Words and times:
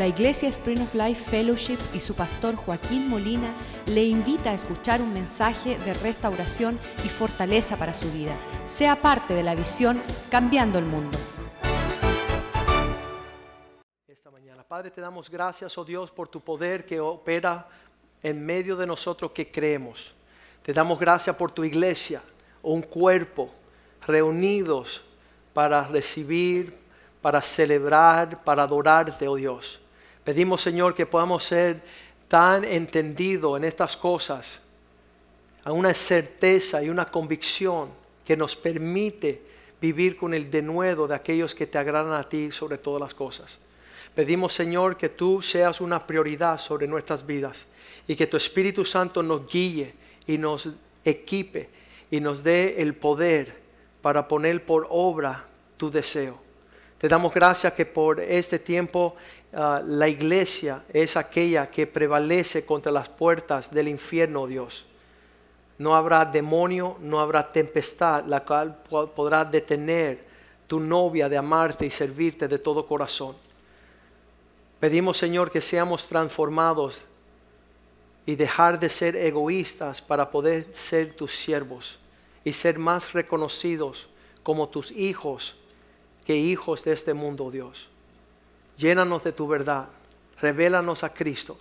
La 0.00 0.06
Iglesia 0.06 0.48
Spring 0.48 0.80
of 0.80 0.94
Life 0.94 1.28
Fellowship 1.28 1.76
y 1.92 2.00
su 2.00 2.14
pastor 2.14 2.56
Joaquín 2.56 3.10
Molina 3.10 3.52
le 3.84 4.02
invita 4.02 4.48
a 4.48 4.54
escuchar 4.54 5.02
un 5.02 5.12
mensaje 5.12 5.76
de 5.76 5.92
restauración 5.92 6.78
y 7.04 7.10
fortaleza 7.10 7.76
para 7.76 7.92
su 7.92 8.10
vida. 8.10 8.34
Sea 8.64 8.96
parte 8.96 9.34
de 9.34 9.42
la 9.42 9.54
visión 9.54 10.00
Cambiando 10.30 10.78
el 10.78 10.86
Mundo. 10.86 11.18
esta 14.08 14.30
mañana. 14.30 14.62
Padre, 14.62 14.90
te 14.90 15.02
damos 15.02 15.28
gracias, 15.28 15.76
oh 15.76 15.84
Dios, 15.84 16.10
por 16.10 16.28
tu 16.28 16.40
poder 16.40 16.86
que 16.86 16.98
opera 16.98 17.68
en 18.22 18.42
medio 18.42 18.76
de 18.76 18.86
nosotros 18.86 19.32
que 19.32 19.52
creemos. 19.52 20.14
Te 20.62 20.72
damos 20.72 20.98
gracias 20.98 21.36
por 21.36 21.52
tu 21.52 21.62
iglesia, 21.62 22.22
un 22.62 22.80
cuerpo 22.80 23.50
reunidos 24.06 25.04
para 25.52 25.86
recibir, 25.86 26.74
para 27.20 27.42
celebrar, 27.42 28.42
para 28.42 28.62
adorarte, 28.62 29.28
oh 29.28 29.36
Dios. 29.36 29.78
Pedimos, 30.24 30.62
Señor, 30.62 30.94
que 30.94 31.06
podamos 31.06 31.44
ser 31.44 31.80
tan 32.28 32.64
entendidos 32.64 33.56
en 33.56 33.64
estas 33.64 33.96
cosas, 33.96 34.60
a 35.64 35.72
una 35.72 35.92
certeza 35.94 36.82
y 36.82 36.88
una 36.88 37.10
convicción 37.10 37.88
que 38.24 38.36
nos 38.36 38.54
permite 38.56 39.42
vivir 39.80 40.16
con 40.16 40.34
el 40.34 40.50
denuedo 40.50 41.08
de 41.08 41.14
aquellos 41.14 41.54
que 41.54 41.66
te 41.66 41.78
agradan 41.78 42.12
a 42.12 42.28
ti 42.28 42.50
sobre 42.50 42.78
todas 42.78 43.00
las 43.00 43.14
cosas. 43.14 43.58
Pedimos, 44.14 44.52
Señor, 44.52 44.96
que 44.96 45.08
tú 45.08 45.40
seas 45.40 45.80
una 45.80 46.06
prioridad 46.06 46.58
sobre 46.58 46.86
nuestras 46.86 47.26
vidas 47.26 47.66
y 48.06 48.16
que 48.16 48.26
tu 48.26 48.36
Espíritu 48.36 48.84
Santo 48.84 49.22
nos 49.22 49.50
guíe 49.50 49.94
y 50.26 50.36
nos 50.36 50.68
equipe 51.04 51.68
y 52.10 52.20
nos 52.20 52.42
dé 52.42 52.82
el 52.82 52.94
poder 52.94 53.54
para 54.02 54.26
poner 54.26 54.64
por 54.64 54.86
obra 54.90 55.44
tu 55.76 55.90
deseo. 55.90 56.40
Te 56.98 57.08
damos 57.08 57.32
gracias 57.32 57.72
que 57.72 57.86
por 57.86 58.20
este 58.20 58.58
tiempo 58.58 59.16
ah, 59.52 59.82
la 59.84 60.08
iglesia 60.08 60.82
es 60.92 61.16
aquella 61.16 61.70
que 61.70 61.86
prevalece 61.86 62.64
contra 62.64 62.92
las 62.92 63.08
puertas 63.08 63.70
del 63.70 63.88
infierno, 63.88 64.46
Dios. 64.46 64.86
No 65.78 65.94
habrá 65.94 66.24
demonio, 66.24 66.96
no 67.00 67.20
habrá 67.20 67.50
tempestad, 67.50 68.24
la 68.26 68.44
cual 68.44 68.82
podrá 69.14 69.44
detener 69.44 70.24
tu 70.66 70.78
novia 70.78 71.28
de 71.28 71.36
amarte 71.36 71.86
y 71.86 71.90
servirte 71.90 72.46
de 72.46 72.58
todo 72.58 72.86
corazón. 72.86 73.34
Pedimos, 74.78 75.18
Señor, 75.18 75.50
que 75.50 75.60
seamos 75.60 76.06
transformados 76.06 77.04
y 78.24 78.34
dejar 78.34 78.80
de 78.80 78.88
ser 78.88 79.16
egoístas 79.16 80.00
para 80.00 80.30
poder 80.30 80.66
ser 80.74 81.12
tus 81.14 81.34
siervos 81.34 81.98
y 82.44 82.52
ser 82.52 82.78
más 82.78 83.12
reconocidos 83.12 84.08
como 84.42 84.68
tus 84.68 84.90
hijos 84.92 85.56
que 86.24 86.36
hijos 86.36 86.84
de 86.84 86.92
este 86.92 87.12
mundo, 87.12 87.50
Dios. 87.50 87.89
Llénanos 88.80 89.22
de 89.22 89.32
tu 89.32 89.46
verdad, 89.46 89.88
revélanos 90.40 91.04
a 91.04 91.12
Cristo, 91.12 91.58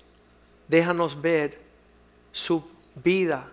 déjanos 0.70 1.22
ver 1.22 1.60
su 2.32 2.64
vida 2.96 3.46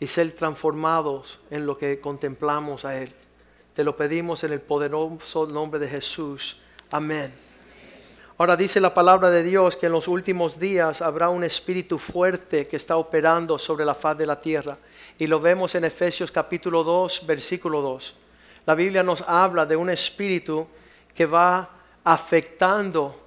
y 0.00 0.06
ser 0.06 0.32
transformados 0.32 1.38
en 1.50 1.66
lo 1.66 1.76
que 1.76 2.00
contemplamos 2.00 2.86
a 2.86 2.98
Él. 2.98 3.12
Te 3.74 3.84
lo 3.84 3.94
pedimos 3.94 4.42
en 4.44 4.54
el 4.54 4.62
poderoso 4.62 5.44
nombre 5.44 5.78
de 5.78 5.86
Jesús. 5.86 6.56
Amén. 6.90 7.30
Ahora 8.38 8.56
dice 8.56 8.80
la 8.80 8.94
palabra 8.94 9.30
de 9.30 9.42
Dios 9.42 9.76
que 9.76 9.86
en 9.86 9.92
los 9.92 10.08
últimos 10.08 10.58
días 10.58 11.02
habrá 11.02 11.28
un 11.28 11.44
espíritu 11.44 11.98
fuerte 11.98 12.68
que 12.68 12.76
está 12.76 12.96
operando 12.96 13.58
sobre 13.58 13.84
la 13.84 13.94
faz 13.94 14.16
de 14.16 14.24
la 14.24 14.40
tierra. 14.40 14.78
Y 15.18 15.26
lo 15.26 15.40
vemos 15.40 15.74
en 15.74 15.84
Efesios 15.84 16.32
capítulo 16.32 16.84
2, 16.84 17.26
versículo 17.26 17.82
2. 17.82 18.14
La 18.64 18.74
Biblia 18.74 19.02
nos 19.02 19.20
habla 19.28 19.66
de 19.66 19.76
un 19.76 19.90
espíritu 19.90 20.66
que 21.14 21.26
va 21.26 21.81
afectando 22.04 23.20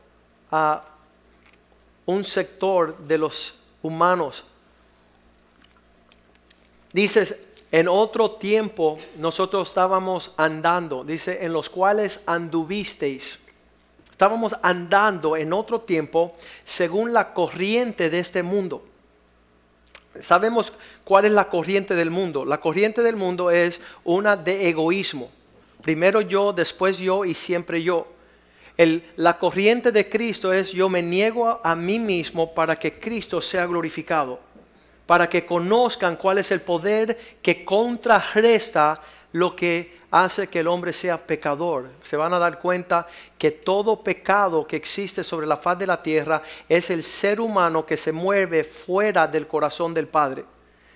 a 0.52 0.84
un 2.06 2.23
sector 2.23 2.98
de 2.98 3.18
los 3.18 3.58
humanos. 3.81 4.44
Dices, 6.94 7.40
en 7.72 7.88
otro 7.88 8.31
tiempo 8.31 8.97
nosotros 9.18 9.69
estábamos 9.69 10.34
andando, 10.38 11.03
dice, 11.03 11.44
en 11.44 11.52
los 11.52 11.69
cuales 11.69 12.19
anduvisteis 12.25 13.40
Estábamos 14.16 14.56
andando 14.62 15.36
en 15.36 15.52
otro 15.52 15.81
tiempo 15.81 16.38
según 16.63 17.12
la 17.12 17.34
corriente 17.34 18.09
de 18.09 18.19
este 18.19 18.44
mundo. 18.44 18.81
Sabemos 20.22 20.72
cuál 21.03 21.25
es 21.25 21.34
la 21.34 21.50
corriente 21.50 21.96
del 21.96 22.12
mundo. 22.12 22.46
La 22.46 22.62
corriente 22.62 23.03
del 23.03 23.18
mundo 23.18 23.52
es 23.52 23.81
una 24.06 24.38
de 24.38 24.69
egoísmo. 24.69 25.30
Primero 25.81 26.22
yo, 26.22 26.53
después 26.53 26.97
yo 26.97 27.25
y 27.25 27.34
siempre 27.34 27.84
yo. 27.84 28.07
La 28.78 29.38
corriente 29.38 29.91
de 29.91 30.09
Cristo 30.09 30.52
es 30.52 30.72
yo 30.72 30.90
me 30.90 31.02
niego 31.02 31.47
a, 31.47 31.62
a 31.63 31.75
mí 31.75 32.00
mismo 32.00 32.53
para 32.53 32.78
que 32.78 33.00
Cristo 33.00 33.40
sea 33.41 33.66
glorificado. 33.66 34.40
Para 35.06 35.30
que 35.30 35.46
conozcan 35.46 36.16
cuál 36.16 36.40
es 36.40 36.52
el 36.52 36.62
poder 36.62 37.18
que 37.41 37.63
contrarresta 37.63 39.02
lo 39.34 39.56
que 39.56 39.96
hace 40.12 40.47
que 40.47 40.62
el 40.62 40.68
hombre 40.68 40.94
sea 40.94 41.28
pecador. 41.28 41.90
Se 42.02 42.16
van 42.16 42.34
a 42.34 42.40
dar 42.40 42.59
cuenta 42.59 43.06
que 43.38 43.52
todo 43.52 44.02
pecado 44.02 44.66
que 44.66 44.78
existe 44.78 45.25
sobre 45.25 45.46
la 45.46 45.57
faz 45.57 45.78
de 45.78 45.88
la 45.88 46.02
tierra 46.02 46.42
es 46.69 46.90
el 46.90 47.03
ser 47.03 47.42
humano 47.42 47.86
que 47.86 47.97
se 47.97 48.13
mueve 48.13 48.63
fuera 48.63 49.28
del 49.28 49.46
corazón 49.46 49.94
del 49.94 50.07
Padre. 50.07 50.46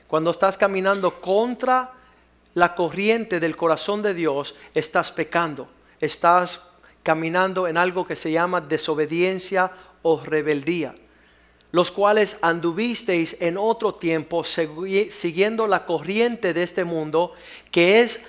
Cuando 0.08 0.32
estás 0.32 0.58
caminando 0.58 1.20
contra 1.20 1.92
la 2.54 2.74
corriente 2.76 3.42
del 3.42 3.58
corazón 3.58 4.02
de 4.02 4.14
Dios, 4.14 4.56
estás 4.74 5.12
pecando. 5.12 5.68
Estás 6.00 6.62
caminando 7.04 7.68
en 7.68 7.78
algo 7.78 8.06
que 8.06 8.16
se 8.16 8.32
llama 8.32 8.62
desobediencia 8.62 9.72
o 10.02 10.22
rebeldía 10.24 10.94
los 11.72 11.92
cuales 11.92 12.38
anduvisteis 12.42 13.38
en 13.40 13.58
otro 13.58 13.94
tiempo 13.94 14.44
siguiendo 14.44 15.68
la 15.68 15.86
corriente 15.86 16.54
de 16.54 16.64
este 16.64 16.84
mundo, 16.84 17.34
que 17.72 18.02
es 18.02 18.22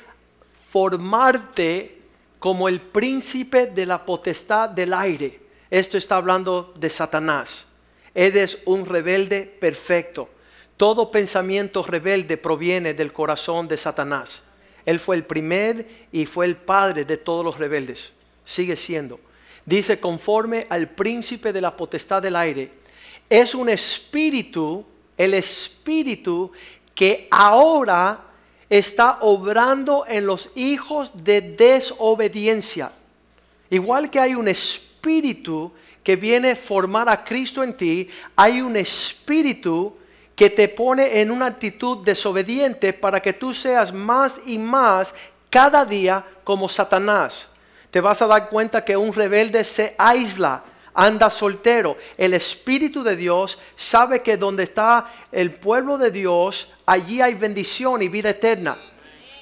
formarte 0.69 1.99
como 2.39 2.69
el 2.69 2.81
príncipe 2.81 3.67
de 3.67 3.87
la 3.87 4.05
potestad 4.05 4.69
del 4.69 4.93
aire. 4.93 5.41
Esto 5.71 5.97
está 5.97 6.17
hablando 6.17 6.75
de 6.77 6.91
Satanás. 6.91 7.67
Eres 8.15 8.59
un 8.67 8.85
rebelde 8.85 9.43
perfecto. 9.43 10.29
Todo 10.77 11.11
pensamiento 11.11 11.83
rebelde 11.83 12.37
proviene 12.37 12.95
del 12.95 13.13
corazón 13.13 13.69
de 13.69 13.77
Satanás. 13.77 14.43
Él 14.85 14.99
fue 14.99 15.17
el 15.17 15.25
primer 15.25 15.87
y 16.11 16.27
fue 16.27 16.47
el 16.47 16.57
padre 16.57 17.05
de 17.05 17.17
todos 17.17 17.45
los 17.45 17.59
rebeldes. 17.59 18.13
Sigue 18.51 18.75
siendo. 18.75 19.21
Dice, 19.65 20.01
conforme 20.01 20.67
al 20.71 20.89
príncipe 20.89 21.53
de 21.53 21.61
la 21.61 21.77
potestad 21.77 22.21
del 22.21 22.35
aire, 22.35 22.73
es 23.29 23.55
un 23.55 23.69
espíritu, 23.69 24.85
el 25.17 25.35
espíritu 25.35 26.51
que 26.93 27.29
ahora 27.31 28.25
está 28.69 29.19
obrando 29.21 30.05
en 30.05 30.27
los 30.27 30.49
hijos 30.57 31.13
de 31.23 31.41
desobediencia. 31.41 32.91
Igual 33.71 34.11
que 34.11 34.19
hay 34.19 34.35
un 34.35 34.49
espíritu 34.49 35.71
que 36.03 36.17
viene 36.17 36.51
a 36.51 36.57
formar 36.57 37.09
a 37.09 37.23
Cristo 37.23 37.63
en 37.63 37.77
ti, 37.77 38.09
hay 38.35 38.61
un 38.63 38.77
espíritu 38.77 39.95
que 40.35 40.51
te 40.51 40.69
pone 40.69 41.21
en 41.21 41.31
una 41.31 41.47
actitud 41.47 41.99
desobediente 42.05 42.93
para 42.93 43.23
que 43.23 43.33
tú 43.33 43.55
seas 43.55 43.93
más 43.93 44.41
y 44.45 44.59
más 44.59 45.15
cada 45.49 45.85
día 45.85 46.27
como 46.43 46.69
Satanás. 46.69 47.47
Te 47.91 48.01
vas 48.01 48.23
a 48.23 48.27
dar 48.27 48.49
cuenta 48.49 48.85
que 48.85 48.97
un 48.97 49.13
rebelde 49.13 49.65
se 49.65 49.95
aísla, 49.99 50.63
anda 50.95 51.29
soltero. 51.29 51.97
El 52.17 52.35
Espíritu 52.35 53.03
de 53.03 53.17
Dios 53.17 53.59
sabe 53.75 54.23
que 54.23 54.37
donde 54.37 54.65
está 54.65 55.11
el 55.33 55.53
pueblo 55.53 55.99
de 55.99 56.11
Dios, 56.11 56.69
allí 56.87 57.21
hay 57.21 57.35
bendición 57.35 58.03
y 58.03 58.09
vida 58.09 58.31
eterna. 58.31 58.77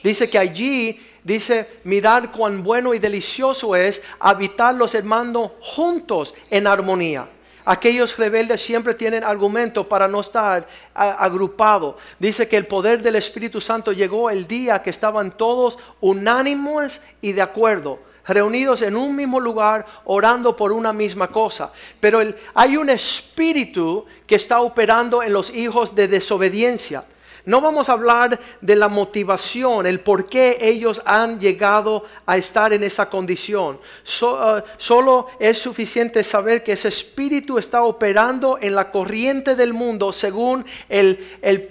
Dice 0.03 0.31
que 0.31 0.38
allí, 0.38 0.98
dice, 1.22 1.81
mirar 1.84 2.32
cuán 2.32 2.62
bueno 2.62 2.94
y 2.94 2.98
delicioso 2.98 3.76
es 3.76 4.00
habitar 4.19 4.75
los 4.75 4.94
hermanos 4.94 5.50
juntos 5.60 6.32
en 6.48 6.66
armonía. 6.66 7.28
Aquellos 7.67 8.17
rebeldes 8.17 8.62
siempre 8.62 8.94
tienen 8.94 9.22
argumento 9.22 9.87
para 9.87 10.08
no 10.08 10.20
estar 10.20 10.67
agrupados. 10.94 11.96
Dice 12.19 12.49
que 12.49 12.56
el 12.56 12.67
poder 12.67 13.02
del 13.02 13.17
Espíritu 13.17 13.61
Santo 13.61 13.93
llegó 13.93 14.31
el 14.31 14.46
día 14.46 14.81
que 14.81 14.88
estaban 14.88 15.37
todos 15.37 15.78
unánimes 16.00 17.02
y 17.20 17.32
de 17.32 17.43
acuerdo 17.43 18.07
reunidos 18.28 18.82
en 18.82 18.96
un 18.96 19.16
mismo 19.16 19.40
lugar 19.40 19.86
orando 20.04 20.54
por 20.54 20.72
una 20.72 20.92
misma 20.92 21.28
cosa. 21.28 21.72
Pero 21.98 22.20
hay 22.54 22.76
un 22.76 22.90
espíritu 22.90 24.04
que 24.26 24.36
está 24.36 24.60
operando 24.60 25.22
en 25.22 25.32
los 25.32 25.50
hijos 25.50 25.94
de 25.94 26.08
desobediencia. 26.08 27.04
No 27.48 27.62
vamos 27.62 27.88
a 27.88 27.92
hablar 27.92 28.38
de 28.60 28.76
la 28.76 28.88
motivación, 28.88 29.86
el 29.86 30.00
por 30.00 30.26
qué 30.26 30.58
ellos 30.60 31.00
han 31.06 31.40
llegado 31.40 32.04
a 32.26 32.36
estar 32.36 32.75
en 32.75 32.82
esa 32.82 33.08
condición. 33.08 33.80
Uh, 34.20 34.60
solo 34.76 35.28
es 35.38 35.58
suficiente 35.58 36.22
saber 36.22 36.62
que 36.62 36.72
ese 36.72 36.88
espíritu 36.88 37.56
está 37.56 37.84
operando 37.84 38.58
en 38.60 38.74
la 38.74 38.90
corriente 38.90 39.54
del 39.54 39.72
mundo 39.72 40.12
según 40.12 40.62
el, 40.90 41.16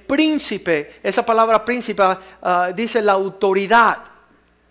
príncipe. 0.08 1.00
Esa 1.04 1.24
palabra 1.24 1.64
príncipe 1.64 2.02
uh, 2.02 2.74
dice 2.76 3.00
la 3.04 3.12
autoridad 3.12 4.17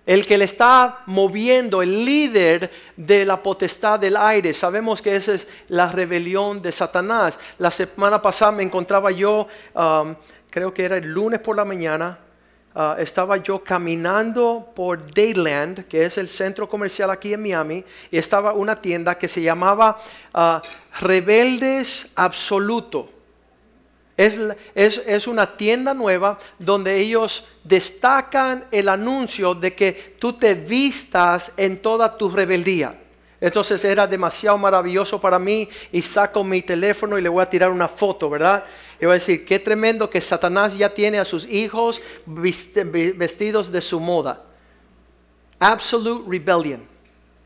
el 0.06 0.24
que 0.24 0.38
le 0.38 0.44
está 0.44 1.02
moviendo, 1.06 1.82
el 1.82 2.04
líder 2.04 2.70
de 2.96 3.24
la 3.24 3.42
potestad 3.42 3.98
del 3.98 4.16
aire. 4.16 4.54
Sabemos 4.54 5.02
que 5.02 5.16
esa 5.16 5.34
es 5.34 5.48
la 5.66 5.90
rebelión 5.90 6.62
de 6.62 6.70
Satanás. 6.70 7.38
La 7.58 7.72
semana 7.72 8.22
pasada 8.22 8.52
me 8.52 8.62
encontraba 8.62 9.10
yo, 9.10 9.48
um, 9.74 10.14
creo 10.48 10.72
que 10.72 10.84
era 10.84 10.96
el 10.96 11.12
lunes 11.12 11.40
por 11.40 11.56
la 11.56 11.64
mañana, 11.64 12.20
uh, 12.76 13.00
estaba 13.00 13.36
yo 13.38 13.64
caminando 13.64 14.70
por 14.76 15.12
Dayland, 15.12 15.88
que 15.88 16.04
es 16.04 16.16
el 16.18 16.28
centro 16.28 16.68
comercial 16.68 17.10
aquí 17.10 17.34
en 17.34 17.42
Miami, 17.42 17.84
y 18.08 18.16
estaba 18.16 18.52
una 18.52 18.80
tienda 18.80 19.18
que 19.18 19.26
se 19.26 19.42
llamaba 19.42 19.98
uh, 20.32 20.60
Rebeldes 21.00 22.06
Absoluto. 22.14 23.15
Es, 24.16 25.26
una 25.26 25.56
tienda 25.56 25.92
nueva 25.92 26.38
donde 26.58 26.96
ellos 26.96 27.44
destacan 27.62 28.64
el 28.70 28.88
anuncio 28.88 29.54
de 29.54 29.74
que 29.74 30.16
tú 30.18 30.32
te 30.32 30.54
vistas 30.54 31.52
en 31.56 31.82
toda 31.82 32.16
tu 32.16 32.30
rebeldía. 32.30 32.98
Entonces 33.38 33.84
era 33.84 34.06
demasiado 34.06 34.56
maravilloso 34.56 35.20
para 35.20 35.38
mí 35.38 35.68
y 35.92 36.00
saco 36.00 36.42
mi 36.42 36.62
teléfono 36.62 37.18
y 37.18 37.22
le 37.22 37.28
voy 37.28 37.42
a 37.42 37.50
tirar 37.50 37.70
una 37.70 37.88
foto, 37.88 38.30
¿verdad? 38.30 38.64
Y 38.98 39.04
voy 39.04 39.12
a 39.12 39.14
decir, 39.14 39.44
qué 39.44 39.58
tremendo 39.58 40.08
que 40.08 40.22
Satanás 40.22 40.76
ya 40.76 40.92
tiene 40.94 41.18
a 41.18 41.24
sus 41.24 41.46
hijos 41.46 42.00
vestidos 42.24 43.70
de 43.70 43.82
su 43.82 44.00
moda. 44.00 44.42
Absolute 45.58 46.24
rebellion. 46.26 46.82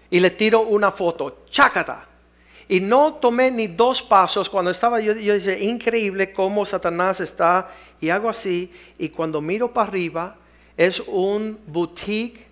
Y 0.08 0.20
le 0.20 0.30
tiro 0.30 0.60
una 0.60 0.92
foto, 0.92 1.38
chácata. 1.50 2.09
Y 2.70 2.78
no 2.78 3.14
tomé 3.14 3.50
ni 3.50 3.66
dos 3.66 4.00
pasos 4.00 4.48
cuando 4.48 4.70
estaba 4.70 5.00
yo, 5.00 5.12
yo 5.14 5.34
dije, 5.34 5.58
increíble 5.64 6.32
cómo 6.32 6.64
Satanás 6.64 7.18
está, 7.18 7.68
y 8.00 8.10
hago 8.10 8.28
así, 8.28 8.70
y 8.96 9.08
cuando 9.08 9.40
miro 9.40 9.72
para 9.72 9.88
arriba, 9.88 10.36
es 10.76 11.00
un 11.08 11.58
boutique 11.66 12.46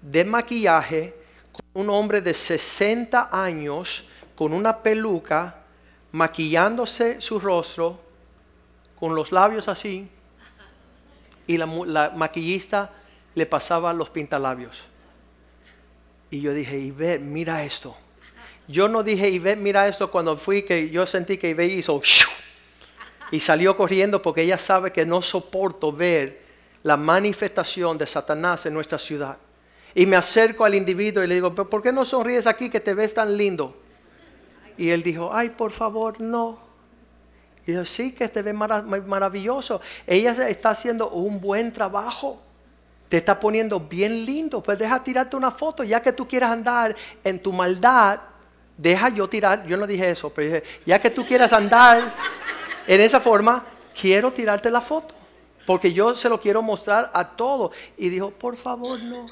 de 0.00 0.24
maquillaje 0.24 1.14
con 1.52 1.82
un 1.82 1.90
hombre 1.90 2.22
de 2.22 2.32
60 2.32 3.28
años, 3.30 4.02
con 4.34 4.54
una 4.54 4.78
peluca, 4.78 5.56
maquillándose 6.12 7.20
su 7.20 7.38
rostro, 7.38 8.00
con 8.98 9.14
los 9.14 9.30
labios 9.30 9.68
así, 9.68 10.08
y 11.46 11.58
la, 11.58 11.66
la 11.66 12.08
maquillista 12.16 12.92
le 13.34 13.44
pasaba 13.44 13.92
los 13.92 14.08
pintalabios. 14.08 14.84
Y 16.30 16.40
yo 16.40 16.54
dije, 16.54 16.78
y 16.78 16.90
ve, 16.92 17.18
mira 17.18 17.62
esto. 17.62 17.94
Yo 18.70 18.88
no 18.88 19.02
dije, 19.02 19.28
y 19.28 19.40
mira 19.40 19.88
esto 19.88 20.10
cuando 20.12 20.36
fui, 20.36 20.62
que 20.62 20.90
yo 20.90 21.04
sentí 21.04 21.36
que 21.36 21.48
Ibe 21.48 21.66
hizo 21.66 22.00
y 23.32 23.40
salió 23.40 23.76
corriendo 23.76 24.22
porque 24.22 24.42
ella 24.42 24.58
sabe 24.58 24.92
que 24.92 25.04
no 25.04 25.22
soporto 25.22 25.92
ver 25.92 26.40
la 26.82 26.96
manifestación 26.96 27.98
de 27.98 28.06
Satanás 28.06 28.66
en 28.66 28.74
nuestra 28.74 28.98
ciudad. 28.98 29.38
Y 29.92 30.06
me 30.06 30.14
acerco 30.14 30.64
al 30.64 30.76
individuo 30.76 31.24
y 31.24 31.26
le 31.26 31.34
digo, 31.34 31.52
¿por 31.52 31.82
qué 31.82 31.90
no 31.90 32.04
sonríes 32.04 32.46
aquí 32.46 32.70
que 32.70 32.78
te 32.78 32.94
ves 32.94 33.12
tan 33.12 33.36
lindo? 33.36 33.76
Y 34.78 34.90
él 34.90 35.02
dijo, 35.02 35.30
ay, 35.32 35.50
por 35.50 35.72
favor, 35.72 36.20
no. 36.20 36.60
Y 37.66 37.72
yo, 37.72 37.84
sí, 37.84 38.12
que 38.12 38.28
te 38.28 38.40
ves 38.40 38.54
maravilloso. 38.54 39.80
Ella 40.06 40.48
está 40.48 40.70
haciendo 40.70 41.10
un 41.10 41.40
buen 41.40 41.72
trabajo. 41.72 42.40
Te 43.08 43.16
está 43.16 43.38
poniendo 43.38 43.80
bien 43.80 44.24
lindo. 44.24 44.62
Pues 44.62 44.78
deja 44.78 45.02
tirarte 45.02 45.36
una 45.36 45.50
foto, 45.50 45.82
ya 45.82 46.00
que 46.00 46.12
tú 46.12 46.26
quieras 46.26 46.52
andar 46.52 46.94
en 47.24 47.42
tu 47.42 47.52
maldad 47.52 48.20
deja 48.80 49.10
yo 49.10 49.28
tirar, 49.28 49.66
yo 49.66 49.76
no 49.76 49.86
dije 49.86 50.10
eso, 50.10 50.30
pero 50.30 50.46
dije, 50.46 50.62
ya 50.86 51.00
que 51.00 51.10
tú 51.10 51.26
quieras 51.26 51.52
andar 51.52 52.14
en 52.86 53.00
esa 53.00 53.20
forma, 53.20 53.64
quiero 53.98 54.32
tirarte 54.32 54.70
la 54.70 54.80
foto, 54.80 55.14
porque 55.66 55.92
yo 55.92 56.14
se 56.14 56.28
lo 56.28 56.40
quiero 56.40 56.62
mostrar 56.62 57.10
a 57.12 57.28
todo. 57.28 57.72
Y 57.98 58.08
dijo, 58.08 58.30
por 58.30 58.56
favor, 58.56 58.98
no. 59.02 59.26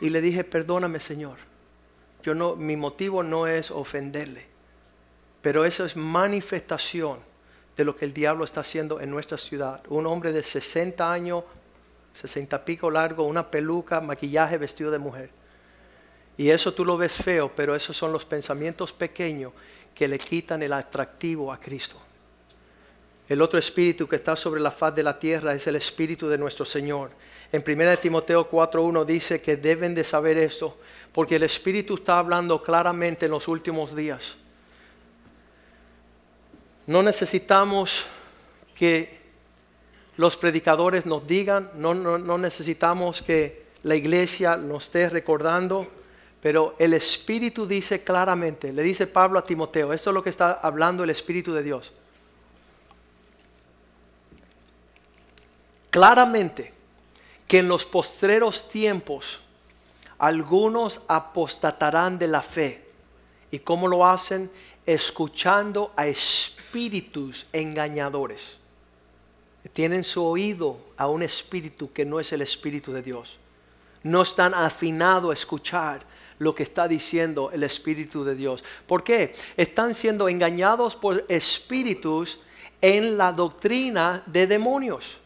Y 0.00 0.10
le 0.10 0.20
dije, 0.20 0.44
perdóname, 0.44 1.00
Señor. 1.00 1.38
Yo 2.22 2.34
no, 2.34 2.54
mi 2.54 2.76
motivo 2.76 3.22
no 3.22 3.46
es 3.46 3.70
ofenderle, 3.70 4.46
pero 5.40 5.64
eso 5.64 5.84
es 5.84 5.96
manifestación 5.96 7.18
de 7.76 7.84
lo 7.84 7.96
que 7.96 8.04
el 8.04 8.12
diablo 8.12 8.44
está 8.44 8.60
haciendo 8.60 9.00
en 9.00 9.10
nuestra 9.10 9.38
ciudad. 9.38 9.82
Un 9.88 10.06
hombre 10.06 10.32
de 10.32 10.44
60 10.44 11.10
años, 11.10 11.44
60 12.20 12.64
pico 12.64 12.90
largo, 12.90 13.24
una 13.24 13.50
peluca, 13.50 14.00
maquillaje, 14.00 14.58
vestido 14.58 14.90
de 14.90 14.98
mujer 14.98 15.41
y 16.36 16.48
eso 16.50 16.72
tú 16.72 16.84
lo 16.84 16.96
ves 16.96 17.14
feo, 17.14 17.50
pero 17.54 17.74
esos 17.74 17.96
son 17.96 18.12
los 18.12 18.24
pensamientos 18.24 18.92
pequeños 18.92 19.52
que 19.94 20.08
le 20.08 20.18
quitan 20.18 20.62
el 20.62 20.72
atractivo 20.72 21.52
a 21.52 21.60
Cristo. 21.60 21.96
El 23.28 23.40
otro 23.40 23.58
espíritu 23.58 24.08
que 24.08 24.16
está 24.16 24.34
sobre 24.36 24.60
la 24.60 24.70
faz 24.70 24.94
de 24.94 25.02
la 25.02 25.18
tierra 25.18 25.54
es 25.54 25.66
el 25.66 25.76
espíritu 25.76 26.28
de 26.28 26.38
nuestro 26.38 26.64
Señor. 26.64 27.10
En 27.52 27.62
1 27.66 27.98
Timoteo 27.98 28.50
4.1 28.50 29.04
dice 29.04 29.40
que 29.40 29.56
deben 29.56 29.94
de 29.94 30.04
saber 30.04 30.38
esto, 30.38 30.78
porque 31.12 31.36
el 31.36 31.42
espíritu 31.42 31.94
está 31.94 32.18
hablando 32.18 32.62
claramente 32.62 33.26
en 33.26 33.32
los 33.32 33.46
últimos 33.46 33.94
días. 33.94 34.36
No 36.86 37.02
necesitamos 37.02 38.04
que 38.74 39.20
los 40.16 40.36
predicadores 40.36 41.06
nos 41.06 41.26
digan, 41.26 41.70
no, 41.76 41.94
no, 41.94 42.18
no 42.18 42.38
necesitamos 42.38 43.22
que 43.22 43.66
la 43.82 43.94
iglesia 43.94 44.56
nos 44.56 44.84
esté 44.84 45.08
recordando 45.08 46.01
pero 46.42 46.74
el 46.80 46.92
Espíritu 46.92 47.68
dice 47.68 48.02
claramente, 48.02 48.72
le 48.72 48.82
dice 48.82 49.06
Pablo 49.06 49.38
a 49.38 49.46
Timoteo, 49.46 49.92
esto 49.92 50.10
es 50.10 50.14
lo 50.14 50.24
que 50.24 50.30
está 50.30 50.54
hablando 50.54 51.04
el 51.04 51.10
Espíritu 51.10 51.52
de 51.52 51.62
Dios. 51.62 51.92
Claramente 55.88 56.72
que 57.46 57.60
en 57.60 57.68
los 57.68 57.84
postreros 57.84 58.68
tiempos 58.68 59.40
algunos 60.18 61.02
apostatarán 61.06 62.18
de 62.18 62.26
la 62.26 62.42
fe. 62.42 62.88
¿Y 63.52 63.60
cómo 63.60 63.86
lo 63.86 64.04
hacen? 64.04 64.50
Escuchando 64.84 65.92
a 65.94 66.06
espíritus 66.06 67.46
engañadores. 67.52 68.58
Tienen 69.72 70.02
su 70.02 70.24
oído 70.24 70.78
a 70.96 71.06
un 71.06 71.22
espíritu 71.22 71.92
que 71.92 72.04
no 72.04 72.18
es 72.18 72.32
el 72.32 72.42
espíritu 72.42 72.92
de 72.92 73.02
Dios. 73.02 73.38
No 74.02 74.22
están 74.22 74.54
afinados 74.54 75.30
a 75.30 75.34
escuchar 75.34 76.11
lo 76.42 76.54
que 76.54 76.64
está 76.64 76.88
diciendo 76.88 77.50
el 77.52 77.62
Espíritu 77.62 78.24
de 78.24 78.34
Dios. 78.34 78.64
¿Por 78.86 79.04
qué? 79.04 79.34
Están 79.56 79.94
siendo 79.94 80.28
engañados 80.28 80.96
por 80.96 81.24
espíritus 81.28 82.40
en 82.80 83.16
la 83.16 83.32
doctrina 83.32 84.22
de 84.26 84.46
demonios. 84.46 85.18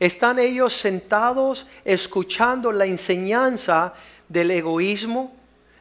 Están 0.00 0.38
ellos 0.38 0.74
sentados 0.74 1.66
escuchando 1.84 2.72
la 2.72 2.84
enseñanza 2.84 3.94
del 4.28 4.50
egoísmo, 4.50 5.34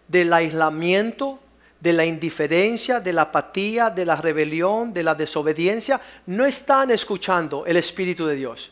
del 0.08 0.32
aislamiento, 0.32 1.40
de 1.80 1.92
la 1.92 2.06
indiferencia, 2.06 3.00
de 3.00 3.12
la 3.12 3.24
apatía, 3.24 3.90
de 3.90 4.06
la 4.06 4.16
rebelión, 4.16 4.94
de 4.94 5.04
la 5.04 5.16
desobediencia. 5.16 6.00
No 6.28 6.46
están 6.46 6.92
escuchando 6.92 7.66
el 7.66 7.78
Espíritu 7.78 8.26
de 8.26 8.36
Dios. 8.36 8.72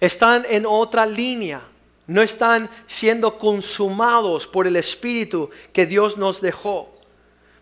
Están 0.00 0.44
en 0.48 0.66
otra 0.66 1.06
línea 1.06 1.60
no 2.08 2.22
están 2.22 2.68
siendo 2.86 3.38
consumados 3.38 4.46
por 4.46 4.66
el 4.66 4.76
Espíritu 4.76 5.50
que 5.72 5.86
Dios 5.86 6.16
nos 6.16 6.40
dejó. 6.40 6.98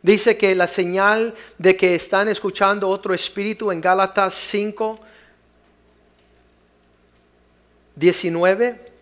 Dice 0.02 0.38
que 0.38 0.54
la 0.54 0.68
señal 0.68 1.34
de 1.58 1.76
que 1.76 1.96
están 1.96 2.28
escuchando 2.28 2.88
otro 2.88 3.12
espíritu 3.12 3.72
en 3.72 3.80
Gálatas 3.80 4.34
5, 4.34 5.00
19, 7.96 8.92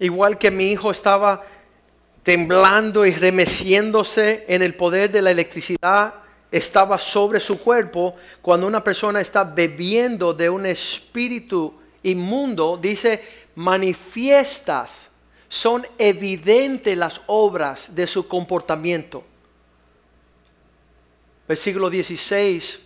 igual 0.00 0.36
que 0.36 0.50
mi 0.50 0.72
hijo 0.72 0.90
estaba 0.90 1.42
temblando 2.22 3.06
y 3.06 3.12
remeciéndose 3.12 4.44
en 4.46 4.60
el 4.60 4.74
poder 4.74 5.10
de 5.10 5.22
la 5.22 5.30
electricidad, 5.30 6.14
estaba 6.50 6.98
sobre 6.98 7.40
su 7.40 7.58
cuerpo, 7.58 8.14
cuando 8.42 8.66
una 8.66 8.84
persona 8.84 9.22
está 9.22 9.42
bebiendo 9.42 10.34
de 10.34 10.50
un 10.50 10.66
espíritu 10.66 11.74
inmundo, 12.02 12.78
dice, 12.80 13.45
manifiestas, 13.56 15.08
son 15.48 15.86
evidentes 15.98 16.96
las 16.96 17.20
obras 17.26 17.94
de 17.94 18.06
su 18.06 18.28
comportamiento. 18.28 19.24
Versículo 21.48 21.88
16 21.90 22.80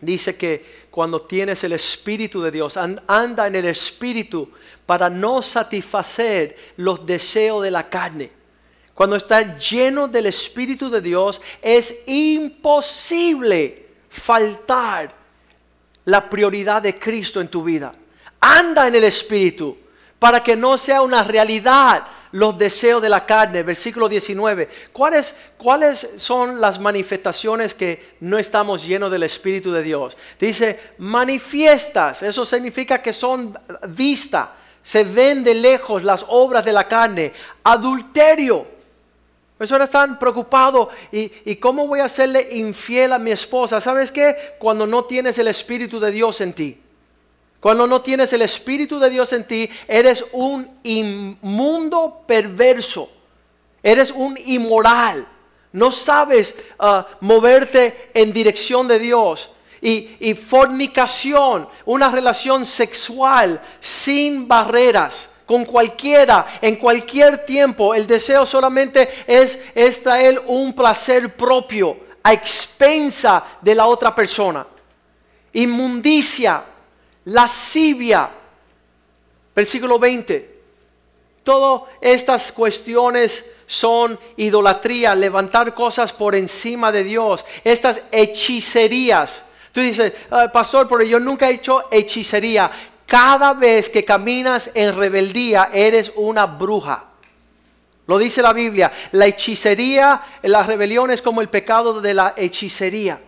dice 0.00 0.36
que 0.36 0.86
cuando 0.90 1.22
tienes 1.22 1.62
el 1.64 1.72
Espíritu 1.72 2.42
de 2.42 2.50
Dios, 2.50 2.76
anda 2.76 3.46
en 3.46 3.56
el 3.56 3.66
Espíritu 3.66 4.50
para 4.84 5.08
no 5.08 5.42
satisfacer 5.42 6.56
los 6.76 7.04
deseos 7.06 7.62
de 7.62 7.70
la 7.70 7.88
carne. 7.88 8.30
Cuando 8.94 9.16
estás 9.16 9.70
lleno 9.70 10.08
del 10.08 10.26
Espíritu 10.26 10.90
de 10.90 11.00
Dios, 11.00 11.40
es 11.60 12.02
imposible 12.06 13.86
faltar 14.08 15.14
la 16.04 16.28
prioridad 16.28 16.82
de 16.82 16.94
Cristo 16.94 17.40
en 17.40 17.48
tu 17.48 17.62
vida. 17.62 17.92
Anda 18.46 18.86
en 18.86 18.94
el 18.94 19.02
Espíritu 19.02 19.76
para 20.20 20.42
que 20.42 20.54
no 20.54 20.78
sea 20.78 21.02
una 21.02 21.24
realidad 21.24 22.04
los 22.30 22.56
deseos 22.56 23.02
de 23.02 23.08
la 23.08 23.26
carne. 23.26 23.64
Versículo 23.64 24.08
19. 24.08 24.68
¿Cuáles, 24.92 25.34
¿Cuáles 25.58 26.10
son 26.16 26.60
las 26.60 26.78
manifestaciones 26.78 27.74
que 27.74 28.14
no 28.20 28.38
estamos 28.38 28.86
llenos 28.86 29.10
del 29.10 29.24
Espíritu 29.24 29.72
de 29.72 29.82
Dios? 29.82 30.16
Dice, 30.38 30.78
manifiestas. 30.98 32.22
Eso 32.22 32.44
significa 32.44 33.02
que 33.02 33.12
son 33.12 33.58
vistas, 33.88 34.48
Se 34.82 35.02
ven 35.02 35.42
de 35.42 35.54
lejos 35.54 36.04
las 36.04 36.24
obras 36.28 36.64
de 36.64 36.72
la 36.72 36.86
carne. 36.86 37.32
Adulterio. 37.64 38.64
Personas 39.58 39.88
están 39.88 40.20
preocupados 40.20 40.88
y, 41.10 41.32
y 41.46 41.56
cómo 41.56 41.88
voy 41.88 41.98
a 41.98 42.04
hacerle 42.04 42.48
infiel 42.52 43.12
a 43.12 43.18
mi 43.18 43.32
esposa. 43.32 43.80
¿Sabes 43.80 44.12
qué? 44.12 44.54
Cuando 44.60 44.86
no 44.86 45.04
tienes 45.04 45.36
el 45.38 45.48
Espíritu 45.48 45.98
de 45.98 46.12
Dios 46.12 46.40
en 46.40 46.52
ti. 46.52 46.80
Cuando 47.60 47.86
no 47.86 48.02
tienes 48.02 48.32
el 48.32 48.42
Espíritu 48.42 48.98
de 48.98 49.10
Dios 49.10 49.32
en 49.32 49.44
ti, 49.44 49.68
eres 49.88 50.24
un 50.32 50.68
inmundo 50.82 52.22
perverso. 52.26 53.10
Eres 53.82 54.10
un 54.10 54.38
inmoral. 54.46 55.26
No 55.72 55.90
sabes 55.90 56.54
ah, 56.78 57.06
moverte 57.20 58.10
en 58.14 58.32
dirección 58.32 58.88
de 58.88 58.98
Dios. 58.98 59.50
Y, 59.80 60.34
fornicación, 60.34 61.68
una 61.84 62.08
relación 62.08 62.66
sexual 62.66 63.60
sin 63.78 64.48
barreras 64.48 65.30
con 65.44 65.64
cualquiera, 65.64 66.58
en 66.60 66.74
cualquier 66.76 67.44
tiempo. 67.46 67.94
El 67.94 68.06
deseo 68.06 68.44
solamente 68.44 69.08
es, 69.28 69.58
es 69.74 70.02
traer 70.02 70.42
un 70.46 70.72
placer 70.72 71.36
propio 71.36 71.98
a 72.22 72.32
expensa 72.32 73.44
de 73.60 73.74
la 73.76 73.86
otra 73.86 74.12
persona. 74.12 74.66
Inmundicia, 75.52 76.64
lascivia. 77.26 78.30
Versículo 79.54 79.98
20. 79.98 80.56
Todas 81.42 81.82
estas 82.00 82.50
cuestiones 82.50 83.48
son 83.66 84.18
idolatría, 84.36 85.14
levantar 85.14 85.74
cosas 85.74 86.12
por 86.12 86.34
encima 86.34 86.90
de 86.90 87.04
Dios, 87.04 87.44
estas 87.62 88.02
hechicerías. 88.10 89.44
Tú 89.72 89.80
dices, 89.80 90.12
ah, 90.30 90.50
pastor, 90.52 90.88
pero 90.88 91.02
yo 91.02 91.20
nunca 91.20 91.48
he 91.48 91.54
hecho 91.54 91.84
hechicería. 91.90 92.70
Cada 93.06 93.52
vez 93.52 93.88
que 93.88 94.04
caminas 94.04 94.70
en 94.74 94.96
rebeldía, 94.96 95.70
eres 95.72 96.10
una 96.16 96.46
bruja. 96.46 97.04
Lo 98.06 98.18
dice 98.18 98.42
la 98.42 98.52
Biblia. 98.52 98.90
La 99.12 99.26
hechicería, 99.26 100.22
la 100.42 100.62
rebelión 100.62 101.10
es 101.10 101.22
como 101.22 101.40
el 101.40 101.48
pecado 101.48 102.00
de 102.00 102.14
la 102.14 102.34
hechicería. 102.36 103.20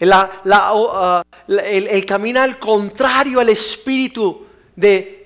Ah, 0.00 1.22
el, 1.48 2.04
caminar 2.04 2.58
contrario 2.58 3.40
al 3.40 3.48
espíritu 3.48 4.46
de, 4.74 5.22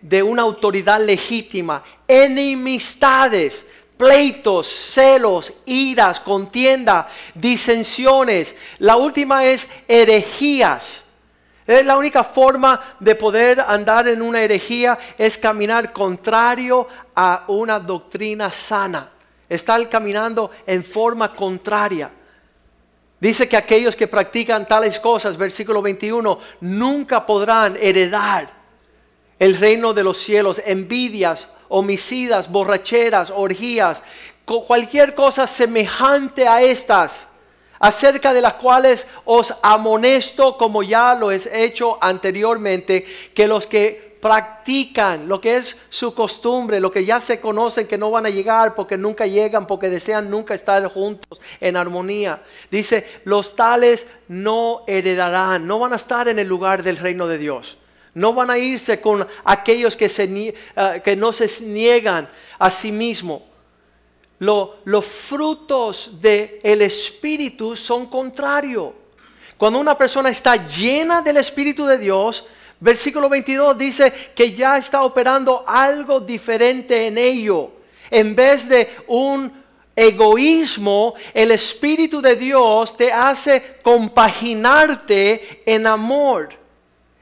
de 0.00 0.22
una 0.22 0.42
autoridad 0.42 1.00
legítima. 1.00 1.82
Enemistades, 2.06 3.64
pleitos, 3.96 4.66
celos, 4.66 5.52
iras, 5.66 6.20
contienda, 6.20 7.08
disensiones. 7.34 8.56
La 8.78 8.96
última 8.96 9.44
es 9.44 9.68
herejías. 9.86 11.04
La 11.66 11.96
única 11.96 12.24
forma 12.24 12.80
de 12.98 13.14
poder 13.14 13.60
andar 13.60 14.08
en 14.08 14.22
una 14.22 14.42
herejía 14.42 14.98
es 15.16 15.38
caminar 15.38 15.92
contrario 15.92 16.88
a 17.14 17.44
una 17.46 17.78
doctrina 17.78 18.50
sana. 18.50 19.10
Estar 19.48 19.88
caminando 19.88 20.50
en 20.66 20.82
forma 20.82 21.32
contraria. 21.36 22.10
Dice 23.20 23.48
que 23.48 23.56
aquellos 23.56 23.96
que 23.96 24.08
practican 24.08 24.66
tales 24.66 24.98
cosas, 24.98 25.36
versículo 25.36 25.82
21, 25.82 26.38
nunca 26.62 27.26
podrán 27.26 27.76
heredar 27.78 28.50
el 29.38 29.58
reino 29.58 29.92
de 29.92 30.02
los 30.02 30.18
cielos. 30.18 30.60
Envidias, 30.64 31.48
homicidas, 31.68 32.50
borracheras, 32.50 33.30
orgías, 33.30 34.02
cualquier 34.66 35.14
cosa 35.14 35.46
semejante 35.46 36.48
a 36.48 36.62
estas 36.62 37.26
acerca 37.78 38.34
de 38.34 38.42
las 38.42 38.54
cuales 38.54 39.06
os 39.24 39.54
amonesto, 39.62 40.58
como 40.58 40.82
ya 40.82 41.14
lo 41.14 41.32
he 41.32 41.40
hecho 41.64 41.98
anteriormente, 42.00 43.06
que 43.34 43.46
los 43.46 43.66
que 43.66 44.09
practican 44.20 45.28
lo 45.28 45.40
que 45.40 45.56
es 45.56 45.76
su 45.88 46.14
costumbre, 46.14 46.80
lo 46.80 46.90
que 46.90 47.04
ya 47.04 47.20
se 47.20 47.40
conocen 47.40 47.86
que 47.86 47.98
no 47.98 48.10
van 48.10 48.26
a 48.26 48.30
llegar 48.30 48.74
porque 48.74 48.96
nunca 48.96 49.26
llegan, 49.26 49.66
porque 49.66 49.88
desean 49.88 50.30
nunca 50.30 50.54
estar 50.54 50.84
juntos 50.86 51.40
en 51.60 51.76
armonía. 51.76 52.42
Dice, 52.70 53.06
los 53.24 53.56
tales 53.56 54.06
no 54.28 54.84
heredarán, 54.86 55.66
no 55.66 55.78
van 55.78 55.92
a 55.92 55.96
estar 55.96 56.28
en 56.28 56.38
el 56.38 56.46
lugar 56.46 56.82
del 56.82 56.96
reino 56.96 57.26
de 57.26 57.38
Dios. 57.38 57.76
No 58.14 58.34
van 58.34 58.50
a 58.50 58.58
irse 58.58 59.00
con 59.00 59.26
aquellos 59.44 59.96
que, 59.96 60.08
se, 60.08 60.24
eh, 60.24 61.00
que 61.02 61.16
no 61.16 61.32
se 61.32 61.48
niegan 61.64 62.28
a 62.58 62.70
sí 62.70 62.90
mismos 62.90 63.42
los 64.40 65.04
frutos 65.04 66.12
del 66.20 66.58
el 66.62 66.82
Espíritu 66.82 67.76
son 67.76 68.06
contrarios. 68.06 68.92
Cuando 69.58 69.78
una 69.78 69.96
persona 69.96 70.30
está 70.30 70.66
llena 70.66 71.20
del 71.20 71.36
Espíritu 71.36 71.84
de 71.84 71.98
Dios, 71.98 72.46
versículo 72.80 73.28
22 73.28 73.78
dice 73.78 74.12
que 74.34 74.50
ya 74.50 74.78
está 74.78 75.02
operando 75.02 75.64
algo 75.66 76.20
diferente 76.20 77.06
en 77.06 77.18
ello. 77.18 77.72
En 78.10 78.34
vez 78.34 78.68
de 78.68 78.88
un 79.06 79.52
egoísmo, 79.94 81.14
el 81.34 81.52
Espíritu 81.52 82.20
de 82.20 82.34
Dios 82.36 82.96
te 82.96 83.12
hace 83.12 83.78
compaginarte 83.82 85.62
en 85.66 85.86
amor, 85.86 86.48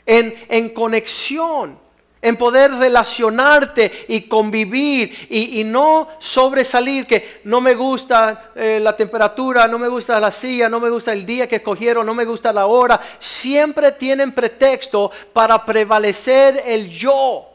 en, 0.07 0.35
en 0.49 0.69
conexión 0.71 1.88
en 2.21 2.37
poder 2.37 2.73
relacionarte 2.73 4.07
y 4.09 4.23
convivir 4.23 5.29
y, 5.31 5.63
no 5.65 6.09
sobresalir 6.19 7.07
que 7.07 7.41
no 7.45 7.61
me 7.61 7.75
gusta 7.75 8.53
eh, 8.55 8.81
la 8.83 8.97
temperatura, 8.97 9.69
no 9.69 9.79
me 9.79 9.89
gusta 9.89 10.19
la 10.19 10.33
silla, 10.33 10.69
no 10.69 10.81
me 10.81 10.91
gusta 10.91 11.13
el 11.13 11.25
día 11.25 11.49
que 11.49 11.57
escogieron, 11.57 12.05
no 12.05 12.15
me 12.15 12.25
gusta 12.25 12.53
la 12.53 12.67
hora. 12.67 13.01
Siempre 13.19 13.93
tienen 13.93 14.33
pretexto 14.33 15.11
para 15.33 15.65
prevalecer 15.65 16.63
el 16.67 16.91
yo. 16.91 17.47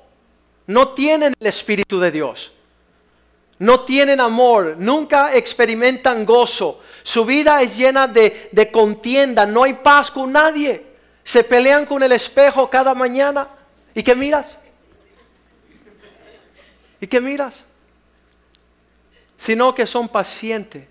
No 0.67 0.89
tienen 0.89 1.34
el 1.39 1.48
Espíritu 1.48 2.00
de 2.00 2.12
Dios. 2.12 2.53
No 3.60 3.82
tienen 3.82 4.20
amor, 4.20 4.75
nunca 4.77 5.36
experimentan 5.36 6.25
gozo. 6.25 6.82
Su 7.03 7.25
vida 7.25 7.62
es 7.62 7.77
llena 7.77 8.08
de, 8.08 8.50
de 8.51 8.72
contienda, 8.72 9.46
no 9.46 9.63
hay 9.63 9.74
paz 9.75 10.10
con 10.10 10.32
nadie. 10.32 10.86
Se 11.24 11.43
pelean 11.43 11.86
con 11.86 12.03
el 12.03 12.12
espejo 12.12 12.70
cada 12.70 12.93
mañana. 12.93 13.48
¿Y 13.95 14.03
qué 14.03 14.15
miras? 14.15 14.57
¿Y 17.00 17.07
qué 17.07 17.19
miras? 17.19 17.63
Sino 19.38 19.75
que 19.75 19.85
son 19.85 20.07
pacientes, 20.07 20.88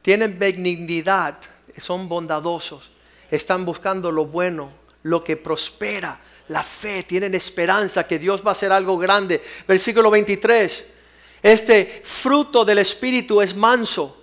tienen 0.00 0.38
benignidad, 0.38 1.38
son 1.78 2.08
bondadosos, 2.08 2.90
están 3.30 3.64
buscando 3.64 4.12
lo 4.12 4.26
bueno, 4.26 4.70
lo 5.02 5.24
que 5.24 5.36
prospera, 5.36 6.20
la 6.48 6.62
fe, 6.62 7.02
tienen 7.02 7.34
esperanza 7.34 8.04
que 8.04 8.18
Dios 8.18 8.44
va 8.44 8.50
a 8.50 8.52
hacer 8.52 8.72
algo 8.72 8.96
grande. 8.96 9.42
Versículo 9.66 10.10
23, 10.10 10.86
este 11.42 12.02
fruto 12.04 12.64
del 12.64 12.78
Espíritu 12.78 13.40
es 13.40 13.54
manso, 13.56 14.16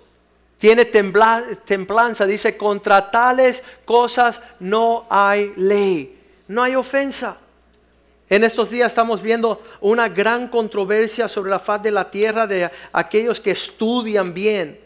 tiene 0.58 0.86
templanza, 0.86 2.26
dice, 2.26 2.56
contra 2.56 3.10
tales 3.10 3.62
cosas 3.84 4.40
no 4.60 5.06
hay 5.08 5.52
ley, 5.56 6.18
no 6.48 6.62
hay 6.62 6.74
ofensa. 6.74 7.36
En 8.30 8.44
estos 8.44 8.68
días 8.68 8.92
estamos 8.92 9.22
viendo 9.22 9.62
una 9.80 10.08
gran 10.08 10.48
controversia 10.48 11.28
sobre 11.28 11.50
la 11.50 11.58
faz 11.58 11.82
de 11.82 11.90
la 11.90 12.10
tierra 12.10 12.46
de 12.46 12.70
aquellos 12.92 13.40
que 13.40 13.52
estudian 13.52 14.34
bien 14.34 14.78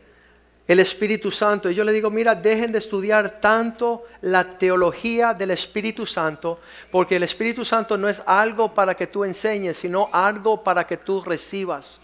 el 0.69 0.79
Espíritu 0.79 1.33
Santo. 1.33 1.69
Y 1.69 1.75
yo 1.75 1.83
le 1.83 1.91
digo, 1.91 2.09
mira, 2.09 2.37
dejen 2.37 2.71
de 2.71 2.79
estudiar 2.79 3.41
tanto 3.41 4.05
la 4.21 4.59
teología 4.59 5.35
del 5.35 5.51
Espíritu 5.51 6.07
Santo, 6.07 6.61
porque 6.93 7.17
el 7.17 7.25
Espíritu 7.25 7.65
Santo 7.65 7.99
no 7.99 8.09
es 8.09 8.23
algo 8.27 8.73
para 8.73 8.95
que 8.95 9.09
tú 9.09 9.25
enseñes, 9.25 9.77
sino 9.77 10.09
algo 10.13 10.63
para 10.63 10.87
que 10.87 10.97
tú 10.97 11.21
recibas. 11.23 12.01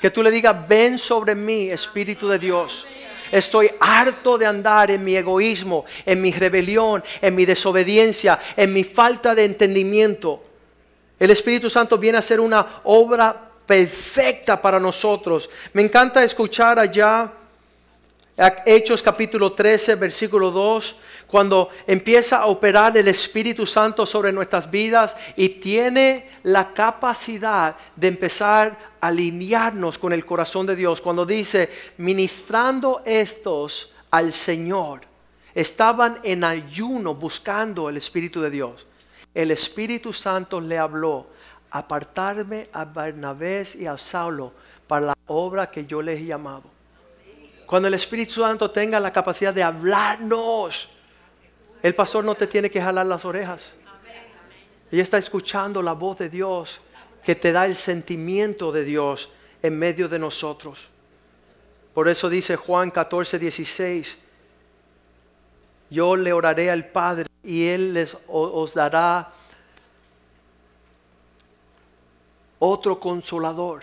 Que 0.00 0.10
tú 0.10 0.20
le 0.20 0.32
digas, 0.32 0.68
ven 0.68 0.98
sobre 0.98 1.36
mí, 1.36 1.70
Espíritu 1.70 2.28
de 2.28 2.40
Dios. 2.40 2.86
Estoy 3.34 3.68
harto 3.80 4.38
de 4.38 4.46
andar 4.46 4.92
en 4.92 5.02
mi 5.02 5.16
egoísmo, 5.16 5.84
en 6.06 6.22
mi 6.22 6.30
rebelión, 6.30 7.02
en 7.20 7.34
mi 7.34 7.44
desobediencia, 7.44 8.38
en 8.56 8.72
mi 8.72 8.84
falta 8.84 9.34
de 9.34 9.44
entendimiento. 9.44 10.40
El 11.18 11.32
Espíritu 11.32 11.68
Santo 11.68 11.98
viene 11.98 12.18
a 12.18 12.22
ser 12.22 12.38
una 12.38 12.80
obra 12.84 13.50
perfecta 13.66 14.62
para 14.62 14.78
nosotros. 14.78 15.50
Me 15.72 15.82
encanta 15.82 16.22
escuchar 16.22 16.78
allá 16.78 17.32
Hechos 18.64 19.02
capítulo 19.02 19.52
13, 19.52 19.96
versículo 19.96 20.52
2, 20.52 20.94
cuando 21.26 21.70
empieza 21.88 22.36
a 22.36 22.46
operar 22.46 22.96
el 22.96 23.08
Espíritu 23.08 23.66
Santo 23.66 24.06
sobre 24.06 24.30
nuestras 24.30 24.70
vidas 24.70 25.16
y 25.34 25.48
tiene 25.48 26.30
la 26.44 26.72
capacidad 26.72 27.74
de 27.96 28.06
empezar 28.06 28.93
alinearnos 29.04 29.98
con 29.98 30.14
el 30.14 30.24
corazón 30.24 30.66
de 30.66 30.74
Dios. 30.74 31.02
Cuando 31.02 31.26
dice, 31.26 31.68
ministrando 31.98 33.02
estos 33.04 33.92
al 34.10 34.32
Señor, 34.32 35.02
estaban 35.54 36.20
en 36.22 36.42
ayuno 36.42 37.14
buscando 37.14 37.90
el 37.90 37.98
Espíritu 37.98 38.40
de 38.40 38.48
Dios. 38.48 38.86
El 39.34 39.50
Espíritu 39.50 40.14
Santo 40.14 40.58
le 40.58 40.78
habló, 40.78 41.26
apartarme 41.70 42.70
a 42.72 42.86
Bernabé 42.86 43.66
y 43.78 43.84
a 43.84 43.98
Saulo 43.98 44.52
para 44.86 45.06
la 45.06 45.14
obra 45.26 45.70
que 45.70 45.84
yo 45.84 46.00
les 46.00 46.20
he 46.20 46.24
llamado. 46.24 46.64
Cuando 47.66 47.88
el 47.88 47.94
Espíritu 47.94 48.40
Santo 48.40 48.70
tenga 48.70 48.98
la 49.00 49.12
capacidad 49.12 49.52
de 49.52 49.62
hablarnos, 49.62 50.88
el 51.82 51.94
pastor 51.94 52.24
no 52.24 52.34
te 52.34 52.46
tiene 52.46 52.70
que 52.70 52.80
jalar 52.80 53.04
las 53.04 53.26
orejas. 53.26 53.74
Ella 54.90 55.02
está 55.02 55.18
escuchando 55.18 55.82
la 55.82 55.92
voz 55.92 56.18
de 56.18 56.30
Dios 56.30 56.80
que 57.24 57.34
te 57.34 57.52
da 57.52 57.66
el 57.66 57.76
sentimiento 57.76 58.70
de 58.70 58.84
Dios 58.84 59.30
en 59.62 59.78
medio 59.78 60.08
de 60.08 60.18
nosotros. 60.18 60.88
Por 61.94 62.08
eso 62.08 62.28
dice 62.28 62.56
Juan 62.56 62.90
14, 62.90 63.38
16, 63.38 64.18
yo 65.90 66.16
le 66.16 66.32
oraré 66.32 66.70
al 66.70 66.86
Padre 66.86 67.26
y 67.42 67.68
Él 67.68 67.94
les, 67.94 68.16
os 68.28 68.74
dará 68.74 69.32
otro 72.58 72.98
consolador. 72.98 73.82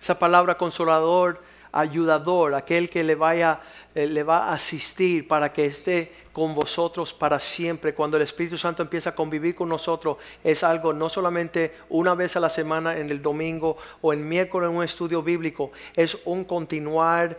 Esa 0.00 0.18
palabra 0.18 0.56
consolador, 0.56 1.40
ayudador, 1.72 2.54
aquel 2.54 2.88
que 2.88 3.04
le 3.04 3.14
vaya, 3.14 3.60
eh, 3.94 4.06
le 4.06 4.22
va 4.22 4.48
a 4.48 4.54
asistir 4.54 5.26
para 5.26 5.52
que 5.52 5.66
esté 5.66 6.12
con 6.32 6.54
vosotros 6.54 7.12
para 7.12 7.40
siempre. 7.40 7.94
Cuando 7.94 8.16
el 8.16 8.22
Espíritu 8.22 8.58
Santo 8.58 8.82
empieza 8.82 9.10
a 9.10 9.14
convivir 9.14 9.54
con 9.54 9.68
nosotros, 9.68 10.18
es 10.42 10.62
algo 10.62 10.92
no 10.92 11.08
solamente 11.08 11.74
una 11.88 12.14
vez 12.14 12.36
a 12.36 12.40
la 12.40 12.50
semana 12.50 12.96
en 12.96 13.10
el 13.10 13.22
domingo 13.22 13.76
o 14.00 14.12
en 14.12 14.28
miércoles 14.28 14.70
en 14.70 14.76
un 14.76 14.84
estudio 14.84 15.22
bíblico, 15.22 15.72
es 15.94 16.18
un 16.24 16.44
continuar 16.44 17.36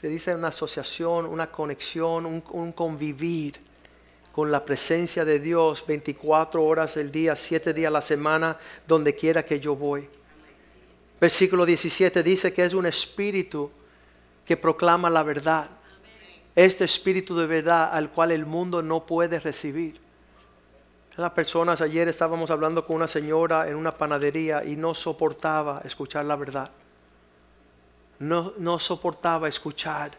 se 0.00 0.08
dice 0.08 0.34
una 0.34 0.48
asociación, 0.48 1.24
una 1.24 1.50
conexión, 1.50 2.26
un, 2.26 2.42
un, 2.50 2.72
convivir 2.72 3.58
con 4.32 4.52
la 4.52 4.64
presencia 4.64 5.24
de 5.24 5.40
Dios 5.40 5.84
24 5.86 6.62
horas 6.62 6.94
del 6.94 7.10
día, 7.10 7.34
7 7.34 7.72
días 7.72 7.88
a 7.88 7.92
la 7.92 8.02
semana, 8.02 8.58
donde 8.86 9.14
quiera 9.14 9.44
que 9.44 9.58
yo 9.58 9.74
voy. 9.74 10.08
Versículo 11.20 11.66
17 11.66 12.22
dice 12.22 12.52
que 12.52 12.64
es 12.64 12.74
un 12.74 12.86
espíritu 12.86 13.70
que 14.44 14.56
proclama 14.56 15.10
la 15.10 15.22
verdad. 15.22 15.68
Este 16.54 16.84
espíritu 16.84 17.36
de 17.36 17.46
verdad 17.46 17.90
al 17.92 18.10
cual 18.10 18.30
el 18.30 18.46
mundo 18.46 18.82
no 18.82 19.04
puede 19.04 19.40
recibir. 19.40 20.00
Las 21.16 21.32
personas, 21.32 21.80
ayer 21.80 22.08
estábamos 22.08 22.50
hablando 22.50 22.86
con 22.86 22.96
una 22.96 23.08
señora 23.08 23.68
en 23.68 23.74
una 23.74 23.96
panadería 23.96 24.64
y 24.64 24.76
no 24.76 24.94
soportaba 24.94 25.82
escuchar 25.84 26.24
la 26.24 26.36
verdad. 26.36 26.70
No, 28.20 28.52
no 28.58 28.78
soportaba 28.78 29.48
escuchar 29.48 30.12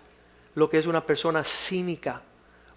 lo 0.56 0.70
que 0.70 0.78
es 0.78 0.88
una 0.88 1.06
persona 1.06 1.44
cínica 1.44 2.22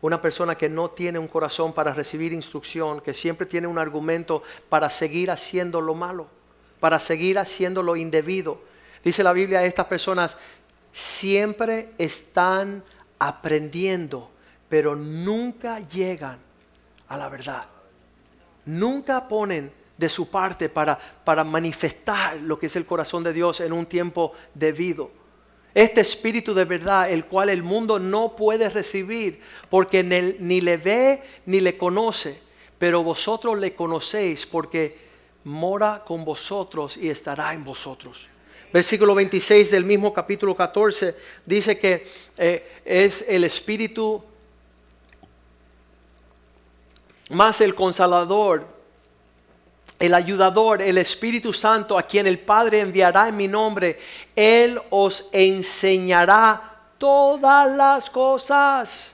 una 0.02 0.20
persona 0.20 0.56
que 0.56 0.68
no 0.68 0.90
tiene 0.90 1.18
un 1.18 1.28
corazón 1.28 1.72
para 1.72 1.94
recibir 1.94 2.32
instrucción, 2.32 3.00
que 3.00 3.14
siempre 3.14 3.46
tiene 3.46 3.68
un 3.68 3.78
argumento 3.78 4.42
para 4.68 4.90
seguir 4.90 5.30
haciendo 5.30 5.80
lo 5.80 5.94
malo, 5.94 6.26
para 6.82 6.98
seguir 6.98 7.38
haciendo 7.38 7.80
lo 7.80 7.94
indebido. 7.94 8.60
Dice 9.04 9.22
la 9.22 9.32
Biblia, 9.32 9.64
estas 9.64 9.86
personas 9.86 10.36
siempre 10.92 11.90
están 11.96 12.82
aprendiendo, 13.20 14.28
pero 14.68 14.96
nunca 14.96 15.78
llegan 15.78 16.38
a 17.06 17.16
la 17.16 17.28
verdad. 17.28 17.66
Nunca 18.64 19.28
ponen 19.28 19.70
de 19.96 20.08
su 20.08 20.28
parte 20.28 20.68
para, 20.68 20.98
para 20.98 21.44
manifestar 21.44 22.38
lo 22.38 22.58
que 22.58 22.66
es 22.66 22.74
el 22.74 22.84
corazón 22.84 23.22
de 23.22 23.32
Dios 23.32 23.60
en 23.60 23.72
un 23.72 23.86
tiempo 23.86 24.32
debido. 24.52 25.12
Este 25.74 26.00
espíritu 26.00 26.52
de 26.52 26.64
verdad, 26.64 27.08
el 27.08 27.26
cual 27.26 27.50
el 27.50 27.62
mundo 27.62 28.00
no 28.00 28.34
puede 28.34 28.68
recibir, 28.68 29.40
porque 29.70 30.02
ni 30.02 30.60
le 30.60 30.76
ve 30.78 31.22
ni 31.46 31.60
le 31.60 31.78
conoce, 31.78 32.40
pero 32.76 33.04
vosotros 33.04 33.60
le 33.60 33.72
conocéis 33.76 34.46
porque 34.46 35.11
mora 35.44 36.02
con 36.04 36.24
vosotros 36.24 36.96
y 36.96 37.08
estará 37.10 37.52
en 37.54 37.64
vosotros. 37.64 38.28
Versículo 38.72 39.14
26 39.14 39.70
del 39.70 39.84
mismo 39.84 40.12
capítulo 40.12 40.56
14 40.56 41.14
dice 41.44 41.78
que 41.78 42.06
eh, 42.38 42.80
es 42.84 43.24
el 43.28 43.44
espíritu 43.44 44.22
más 47.30 47.60
el 47.60 47.74
consolador 47.74 48.66
el 50.02 50.14
ayudador, 50.14 50.82
el 50.82 50.98
Espíritu 50.98 51.52
Santo, 51.52 51.96
a 51.96 52.02
quien 52.02 52.26
el 52.26 52.40
Padre 52.40 52.80
enviará 52.80 53.28
en 53.28 53.36
mi 53.36 53.46
nombre, 53.46 54.00
Él 54.34 54.82
os 54.90 55.28
enseñará 55.30 56.80
todas 56.98 57.70
las 57.76 58.10
cosas. 58.10 59.12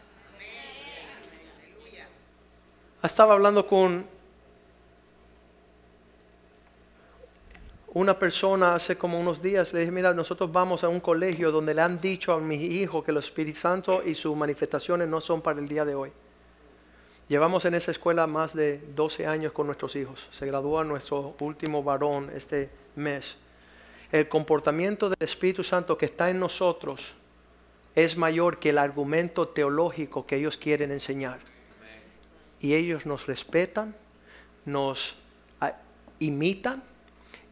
Estaba 3.02 3.34
hablando 3.34 3.66
con 3.66 4.06
una 7.94 8.18
persona 8.18 8.74
hace 8.74 8.96
como 8.96 9.18
unos 9.18 9.40
días, 9.40 9.72
le 9.72 9.80
dije, 9.80 9.92
mira, 9.92 10.12
nosotros 10.12 10.52
vamos 10.52 10.84
a 10.84 10.88
un 10.88 11.00
colegio 11.00 11.50
donde 11.50 11.72
le 11.74 11.80
han 11.80 12.00
dicho 12.00 12.32
a 12.32 12.40
mi 12.40 12.56
hijo 12.56 13.02
que 13.02 13.10
el 13.10 13.16
Espíritu 13.16 13.60
Santo 13.60 14.02
y 14.04 14.14
sus 14.14 14.36
manifestaciones 14.36 15.08
no 15.08 15.20
son 15.20 15.40
para 15.40 15.58
el 15.58 15.68
día 15.68 15.84
de 15.84 15.94
hoy. 15.94 16.12
Llevamos 17.28 17.64
en 17.64 17.74
esa 17.74 17.90
escuela 17.90 18.26
más 18.26 18.54
de 18.54 18.78
12 18.94 19.26
años 19.26 19.52
con 19.52 19.66
nuestros 19.66 19.96
hijos. 19.96 20.26
Se 20.30 20.46
gradúa 20.46 20.84
nuestro 20.84 21.34
último 21.40 21.82
varón 21.82 22.30
este 22.34 22.70
mes. 22.96 23.36
El 24.10 24.28
comportamiento 24.28 25.10
del 25.10 25.18
Espíritu 25.20 25.62
Santo 25.62 25.98
que 25.98 26.06
está 26.06 26.30
en 26.30 26.40
nosotros 26.40 27.14
es 27.94 28.16
mayor 28.16 28.58
que 28.58 28.70
el 28.70 28.78
argumento 28.78 29.48
teológico 29.48 30.26
que 30.26 30.36
ellos 30.36 30.56
quieren 30.56 30.90
enseñar. 30.90 31.40
Y 32.60 32.74
ellos 32.74 33.06
nos 33.06 33.26
respetan, 33.26 33.94
nos 34.64 35.14
ah, 35.60 35.74
imitan 36.18 36.82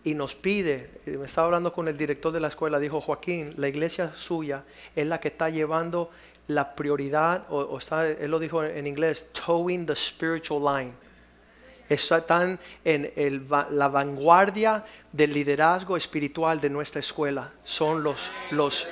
y 0.07 0.15
nos 0.15 0.37
pide, 0.37 0.89
me 1.05 1.27
estaba 1.27 1.47
hablando 1.47 1.73
con 1.73 1.89
el 1.89 1.99
director 1.99 2.31
de 2.31 2.39
la 2.39 2.47
escuela, 2.47 2.79
dijo 2.79 3.01
Joaquín, 3.01 3.55
la 3.57 3.67
iglesia 3.67 4.13
suya 4.15 4.63
es 4.95 5.05
la 5.05 5.19
que 5.19 5.27
está 5.27 5.51
llevando 5.51 6.13
la 6.47 6.77
prioridad, 6.77 7.45
o, 7.51 7.81
él 8.21 8.31
lo 8.31 8.39
dijo 8.39 8.63
en 8.63 8.87
inglés, 8.87 9.27
towing 9.33 9.85
the 9.85 9.97
spiritual 9.97 10.63
line. 10.63 10.93
Están 11.89 12.61
en 12.85 13.13
el, 13.17 13.49
la 13.71 13.89
vanguardia 13.89 14.85
del 15.11 15.33
liderazgo 15.33 15.97
espiritual 15.97 16.61
de 16.61 16.71
nuestra 16.71 17.01
escuela. 17.01 17.51
Son 17.65 18.05
los, 18.05 18.31
los 18.53 18.87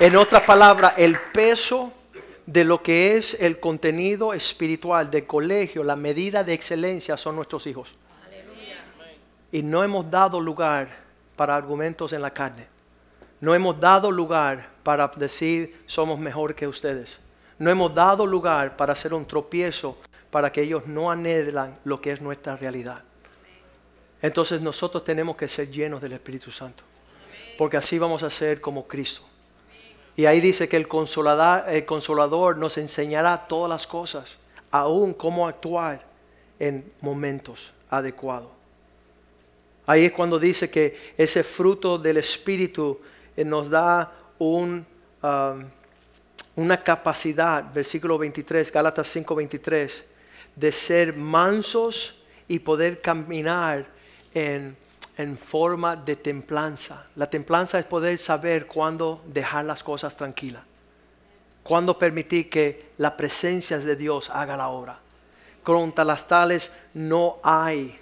En 0.00 0.16
otras 0.16 0.42
palabras, 0.42 0.94
el 0.96 1.16
peso 1.32 1.92
de 2.46 2.64
lo 2.64 2.82
que 2.82 3.16
es 3.16 3.34
el 3.40 3.60
contenido 3.60 4.32
espiritual 4.34 5.10
del 5.10 5.26
colegio, 5.26 5.84
la 5.84 5.96
medida 5.96 6.42
de 6.42 6.54
excelencia 6.54 7.16
son 7.16 7.36
nuestros 7.36 7.66
hijos. 7.66 7.94
Y 9.50 9.62
no 9.62 9.84
hemos 9.84 10.10
dado 10.10 10.40
lugar 10.40 10.88
para 11.36 11.54
argumentos 11.54 12.12
en 12.12 12.22
la 12.22 12.32
carne. 12.32 12.66
No 13.40 13.54
hemos 13.54 13.78
dado 13.78 14.10
lugar 14.10 14.70
para 14.82 15.08
decir 15.08 15.82
somos 15.86 16.18
mejor 16.18 16.54
que 16.54 16.66
ustedes. 16.66 17.18
No 17.58 17.70
hemos 17.70 17.94
dado 17.94 18.26
lugar 18.26 18.76
para 18.76 18.92
hacer 18.92 19.12
un 19.14 19.26
tropiezo 19.26 19.98
para 20.30 20.50
que 20.50 20.62
ellos 20.62 20.86
no 20.86 21.10
anhelan 21.10 21.78
lo 21.84 22.00
que 22.00 22.12
es 22.12 22.20
nuestra 22.20 22.56
realidad. 22.56 23.02
Entonces 24.22 24.62
nosotros 24.62 25.04
tenemos 25.04 25.36
que 25.36 25.48
ser 25.48 25.70
llenos 25.70 26.00
del 26.00 26.12
Espíritu 26.12 26.50
Santo. 26.50 26.84
Porque 27.58 27.76
así 27.76 27.98
vamos 27.98 28.22
a 28.22 28.30
ser 28.30 28.60
como 28.60 28.86
Cristo. 28.86 29.22
Y 30.16 30.26
ahí 30.26 30.40
dice 30.40 30.68
que 30.68 30.76
el 30.76 30.88
consolador, 30.88 32.56
nos 32.58 32.76
enseñará 32.76 33.46
todas 33.46 33.70
las 33.70 33.86
cosas, 33.86 34.36
aún 34.70 35.14
cómo 35.14 35.46
actuar 35.46 36.04
en 36.58 36.84
momentos 37.00 37.72
adecuados. 37.88 38.50
Ahí 39.86 40.04
es 40.04 40.12
cuando 40.12 40.38
dice 40.38 40.70
que 40.70 41.14
ese 41.16 41.42
fruto 41.42 41.98
del 41.98 42.18
Espíritu 42.18 43.00
eh, 43.36 43.44
nos 43.44 43.68
da 43.68 44.12
um, 44.38 44.84
una 46.54 46.82
capacidad, 46.84 47.72
versículo 47.72 48.18
23, 48.18 48.70
Gálatas 48.70 49.08
5, 49.08 49.34
23, 49.34 50.04
de 50.54 50.72
ser 50.72 51.16
mansos 51.16 52.14
y 52.46 52.58
poder 52.58 53.00
caminar 53.00 53.86
en, 54.34 54.76
en 55.16 55.36
forma 55.36 55.96
de 55.96 56.16
templanza. 56.16 57.04
La 57.16 57.28
templanza 57.28 57.78
es 57.78 57.84
poder 57.84 58.18
saber 58.18 58.66
cuándo 58.66 59.22
dejar 59.26 59.64
las 59.64 59.82
cosas 59.82 60.16
tranquilas, 60.16 60.62
cuándo 61.62 61.98
permitir 61.98 62.48
que 62.48 62.90
la 62.98 63.16
presencia 63.16 63.78
de 63.78 63.96
Dios 63.96 64.30
haga 64.30 64.56
la 64.56 64.68
obra. 64.68 64.98
Contra 65.62 66.04
las 66.04 66.26
tales 66.26 66.72
no 66.94 67.38
hay 67.42 68.00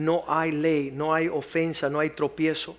no 0.00 0.24
hay 0.26 0.52
ley, 0.52 0.90
no 0.90 1.14
hay 1.14 1.28
ofensa, 1.28 1.90
no 1.90 2.00
hay 2.00 2.10
tropiezo. 2.10 2.74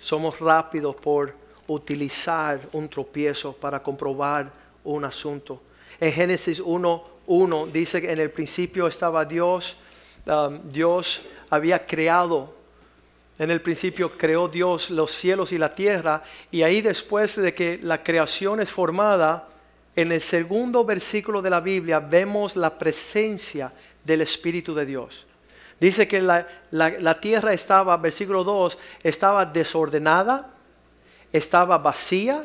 Somos 0.00 0.38
rápidos 0.38 0.94
por 0.96 1.34
utilizar 1.66 2.60
un 2.72 2.88
tropiezo 2.88 3.52
para 3.52 3.82
comprobar 3.82 4.52
un 4.84 5.04
asunto. 5.04 5.60
En 5.98 6.12
Génesis 6.12 6.60
1, 6.64 7.66
dice 7.72 8.00
que 8.00 8.12
en 8.12 8.20
el 8.20 8.30
principio 8.30 8.86
estaba 8.86 9.24
Dios, 9.24 9.76
um, 10.26 10.60
Dios 10.70 11.22
había 11.52 11.86
creado, 11.86 12.54
en 13.38 13.50
el 13.50 13.60
principio 13.60 14.10
creó 14.16 14.48
Dios 14.48 14.88
los 14.88 15.12
cielos 15.12 15.52
y 15.52 15.58
la 15.58 15.74
tierra, 15.74 16.22
y 16.50 16.62
ahí 16.62 16.80
después 16.80 17.36
de 17.36 17.52
que 17.52 17.78
la 17.82 18.02
creación 18.02 18.62
es 18.62 18.72
formada, 18.72 19.50
en 19.94 20.12
el 20.12 20.22
segundo 20.22 20.82
versículo 20.82 21.42
de 21.42 21.50
la 21.50 21.60
Biblia 21.60 22.00
vemos 22.00 22.56
la 22.56 22.78
presencia 22.78 23.70
del 24.02 24.22
Espíritu 24.22 24.74
de 24.74 24.86
Dios. 24.86 25.26
Dice 25.78 26.08
que 26.08 26.22
la, 26.22 27.20
tierra 27.20 27.52
estaba, 27.52 27.98
versículo 27.98 28.44
2, 28.44 28.78
estaba 29.02 29.44
desordenada, 29.44 30.54
estaba 31.34 31.76
vacía 31.76 32.44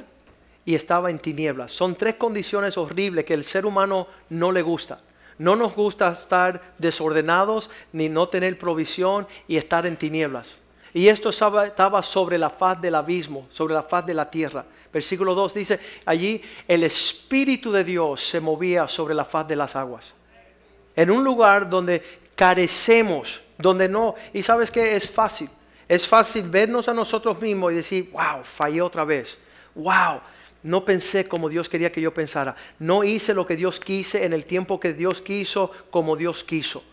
y 0.66 0.76
estaba 0.76 1.10
en 1.12 1.20
tinieblas. 1.20 1.72
Son 1.72 1.96
tres 1.96 2.16
condiciones 2.16 2.78
horribles 2.78 3.24
que 3.24 3.36
el 3.36 3.46
ser 3.46 3.66
humano 3.66 4.08
no 4.28 4.52
le 4.52 4.62
gusta. 4.62 5.00
No 5.38 5.56
nos 5.56 5.76
gusta 5.76 6.12
estar 6.12 6.74
desordenados 6.78 7.70
ni 7.92 8.10
no 8.10 8.28
tener 8.28 8.58
provisión 8.58 9.28
y 9.48 9.58
estar 9.58 9.86
en 9.86 9.98
tinieblas. 9.98 10.58
Y 10.94 11.10
esto 11.10 11.30
estaba 11.30 12.02
sobre 12.02 12.38
la 12.38 12.50
faz 12.50 12.82
del 12.82 12.96
abismo, 12.96 13.48
sobre 13.52 13.74
la 13.74 13.84
faz 13.84 14.06
de 14.06 14.14
la 14.14 14.30
tierra. 14.32 14.66
Versículo 14.92 15.36
2 15.36 15.54
dice, 15.54 15.80
allí 16.06 16.42
el 16.68 16.84
Espíritu 16.84 17.72
de 17.72 17.84
Dios 17.84 18.22
se 18.24 18.40
movía 18.40 18.88
sobre 18.88 19.14
la 19.14 19.26
faz 19.26 19.48
de 19.48 19.56
las 19.56 19.76
aguas. 19.76 20.14
En 20.96 21.12
un 21.12 21.24
lugar 21.24 21.70
donde 21.70 22.02
carecemos, 22.36 23.42
donde 23.58 23.88
no, 23.88 24.16
y 24.34 24.42
sabes 24.42 24.72
que 24.72 24.96
es 24.96 25.12
fácil, 25.12 25.50
es 25.88 26.08
fácil 26.08 26.50
vernos 26.50 26.88
a 26.88 26.94
nosotros 26.94 27.40
mismos 27.40 27.74
y 27.74 27.76
decir, 27.76 28.10
wow, 28.12 28.44
fallé 28.44 28.82
otra 28.82 29.06
vez, 29.06 29.38
wow, 29.76 30.20
no 30.68 30.84
pensé 30.84 31.30
como 31.30 31.48
Dios 31.48 31.70
quería 31.70 31.94
que 31.94 32.02
yo 32.02 32.14
pensara, 32.14 32.54
no 32.78 33.06
hice 33.06 33.34
lo 33.34 33.48
que 33.48 33.56
Dios 33.56 33.80
quise 33.80 34.26
en 34.26 34.34
el 34.34 34.46
tiempo 34.46 34.82
que 34.82 34.94
Dios 34.94 35.22
quiso, 35.22 35.72
como 35.90 36.18
Dios 36.18 36.44
quiso. 36.44 36.84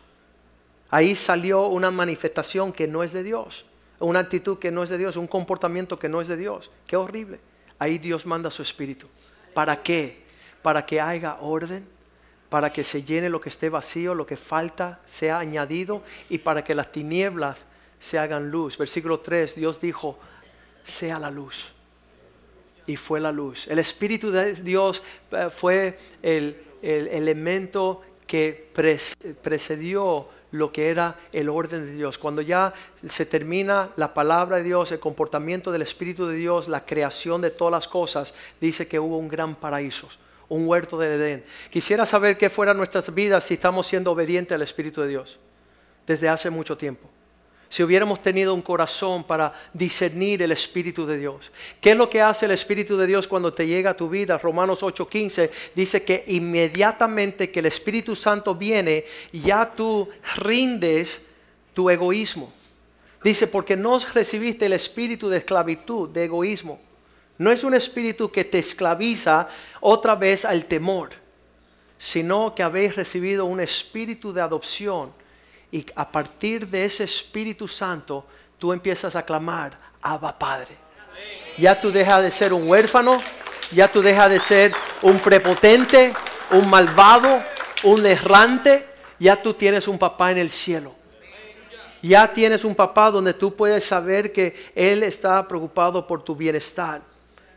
Ahí 0.90 1.16
salió 1.16 1.66
una 1.66 1.90
manifestación 1.90 2.72
que 2.72 2.86
no 2.86 3.02
es 3.02 3.12
de 3.12 3.24
Dios, 3.24 3.66
una 3.98 4.20
actitud 4.20 4.60
que 4.60 4.70
no 4.70 4.84
es 4.84 4.90
de 4.90 4.98
Dios, 4.98 5.16
un 5.16 5.26
comportamiento 5.26 5.98
que 5.98 6.08
no 6.08 6.20
es 6.20 6.28
de 6.28 6.36
Dios. 6.36 6.70
Qué 6.86 6.96
horrible. 6.96 7.40
Ahí 7.80 7.98
Dios 7.98 8.26
manda 8.26 8.48
su 8.48 8.62
espíritu. 8.62 9.08
¿Para 9.54 9.82
qué? 9.82 10.22
Para 10.62 10.86
que 10.86 11.00
haya 11.00 11.38
orden, 11.40 11.84
para 12.48 12.72
que 12.72 12.84
se 12.84 13.02
llene 13.02 13.28
lo 13.28 13.40
que 13.40 13.48
esté 13.48 13.70
vacío, 13.70 14.14
lo 14.14 14.24
que 14.24 14.36
falta 14.36 15.00
sea 15.04 15.40
añadido 15.40 16.04
y 16.30 16.38
para 16.38 16.62
que 16.62 16.76
las 16.76 16.92
tinieblas 16.92 17.58
se 17.98 18.20
hagan 18.20 18.52
luz. 18.52 18.78
Versículo 18.78 19.18
3, 19.18 19.56
Dios 19.56 19.80
dijo, 19.80 20.16
sea 20.84 21.18
la 21.18 21.32
luz. 21.32 21.74
Y 22.86 22.96
fue 22.96 23.20
la 23.20 23.32
luz. 23.32 23.66
El 23.68 23.78
Espíritu 23.78 24.30
de 24.30 24.54
Dios 24.54 25.02
eh, 25.32 25.48
fue 25.50 25.98
el, 26.22 26.56
elemento 26.82 28.02
que 28.26 28.70
precedió 29.42 30.28
lo 30.50 30.70
que 30.70 30.90
era 30.90 31.18
el 31.32 31.48
orden 31.48 31.86
de 31.86 31.92
Dios. 31.92 32.18
Cuando 32.18 32.42
ya 32.42 32.74
se 33.08 33.24
termina 33.24 33.90
la 33.96 34.12
palabra 34.12 34.58
de 34.58 34.64
Dios, 34.64 34.92
el 34.92 35.00
comportamiento 35.00 35.72
del 35.72 35.80
Espíritu 35.80 36.26
de 36.26 36.36
Dios, 36.36 36.68
la 36.68 36.84
creación 36.84 37.40
de 37.40 37.50
todas 37.50 37.72
las 37.72 37.88
cosas, 37.88 38.34
dice 38.60 38.86
que 38.86 39.00
hubo 39.00 39.16
un 39.16 39.28
gran 39.28 39.54
paraíso 39.54 40.08
un 40.48 40.68
huerto 40.68 40.98
de 40.98 41.14
Edén. 41.14 41.44
Quisiera 41.70 42.06
saber 42.06 42.36
qué 42.36 42.50
fueran 42.50 42.76
nuestras 42.76 43.12
vidas 43.12 43.44
si 43.44 43.54
estamos 43.54 43.86
siendo 43.86 44.12
obedientes 44.12 44.54
al 44.54 44.62
Espíritu 44.62 45.00
de 45.00 45.08
Dios 45.08 45.38
desde 46.06 46.28
hace 46.28 46.50
mucho 46.50 46.76
tiempo. 46.76 47.08
Si 47.68 47.82
hubiéramos 47.82 48.20
tenido 48.22 48.54
un 48.54 48.62
corazón 48.62 49.24
para 49.24 49.52
discernir 49.72 50.42
el 50.42 50.52
Espíritu 50.52 51.06
de 51.06 51.18
Dios. 51.18 51.50
¿Qué 51.80 51.92
es 51.92 51.96
lo 51.96 52.08
que 52.08 52.22
hace 52.22 52.46
el 52.46 52.52
Espíritu 52.52 52.96
de 52.96 53.06
Dios 53.06 53.26
cuando 53.26 53.52
te 53.52 53.66
llega 53.66 53.90
a 53.90 53.96
tu 53.96 54.08
vida? 54.08 54.38
Romanos 54.38 54.82
8:15 54.82 55.50
dice 55.74 56.04
que 56.04 56.24
inmediatamente 56.28 57.50
que 57.50 57.60
el 57.60 57.66
Espíritu 57.66 58.14
Santo 58.14 58.54
viene, 58.54 59.04
ya 59.32 59.72
tú 59.74 60.08
rindes 60.36 61.20
tu 61.72 61.90
egoísmo. 61.90 62.52
Dice, 63.22 63.46
porque 63.46 63.74
no 63.74 63.98
recibiste 63.98 64.66
el 64.66 64.74
espíritu 64.74 65.30
de 65.30 65.38
esclavitud, 65.38 66.10
de 66.10 66.24
egoísmo 66.24 66.78
no 67.38 67.50
es 67.50 67.64
un 67.64 67.74
espíritu 67.74 68.30
que 68.30 68.44
te 68.44 68.58
esclaviza 68.58 69.48
otra 69.80 70.14
vez 70.14 70.44
al 70.44 70.66
temor, 70.66 71.10
sino 71.98 72.54
que 72.54 72.62
habéis 72.62 72.94
recibido 72.94 73.44
un 73.44 73.60
espíritu 73.60 74.32
de 74.32 74.40
adopción 74.40 75.12
y 75.70 75.84
a 75.96 76.10
partir 76.10 76.68
de 76.68 76.84
ese 76.84 77.04
Espíritu 77.04 77.66
Santo 77.68 78.26
tú 78.58 78.72
empiezas 78.72 79.16
a 79.16 79.24
clamar, 79.24 79.78
Abba 80.02 80.38
Padre. 80.38 80.76
Ya 81.58 81.80
tú 81.80 81.90
dejas 81.90 82.22
de 82.22 82.30
ser 82.30 82.52
un 82.52 82.68
huérfano, 82.68 83.18
ya 83.72 83.90
tú 83.90 84.02
dejas 84.02 84.30
de 84.30 84.40
ser 84.40 84.72
un 85.02 85.18
prepotente, 85.18 86.12
un 86.50 86.68
malvado, 86.68 87.42
un 87.84 88.04
errante, 88.06 88.86
ya 89.18 89.40
tú 89.40 89.54
tienes 89.54 89.88
un 89.88 89.98
papá 89.98 90.30
en 90.30 90.38
el 90.38 90.50
cielo. 90.50 90.94
Ya 92.02 92.32
tienes 92.32 92.64
un 92.64 92.74
papá 92.74 93.10
donde 93.10 93.32
tú 93.32 93.54
puedes 93.54 93.84
saber 93.84 94.32
que 94.32 94.70
Él 94.74 95.02
está 95.02 95.46
preocupado 95.48 96.06
por 96.06 96.22
tu 96.22 96.36
bienestar 96.36 97.02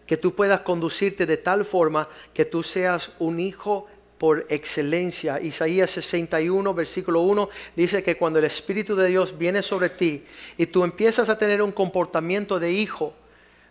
que 0.07 0.17
tú 0.17 0.33
puedas 0.33 0.61
conducirte 0.61 1.25
de 1.25 1.37
tal 1.37 1.65
forma 1.65 2.07
que 2.33 2.45
tú 2.45 2.63
seas 2.63 3.11
un 3.19 3.39
hijo 3.39 3.87
por 4.17 4.45
excelencia. 4.49 5.39
Isaías 5.39 5.91
61, 5.91 6.73
versículo 6.73 7.21
1 7.21 7.49
dice 7.75 8.03
que 8.03 8.17
cuando 8.17 8.39
el 8.39 8.45
Espíritu 8.45 8.95
de 8.95 9.07
Dios 9.07 9.37
viene 9.37 9.61
sobre 9.61 9.89
ti 9.89 10.23
y 10.57 10.65
tú 10.65 10.83
empiezas 10.83 11.29
a 11.29 11.37
tener 11.37 11.61
un 11.61 11.71
comportamiento 11.71 12.59
de 12.59 12.71
hijo, 12.71 13.13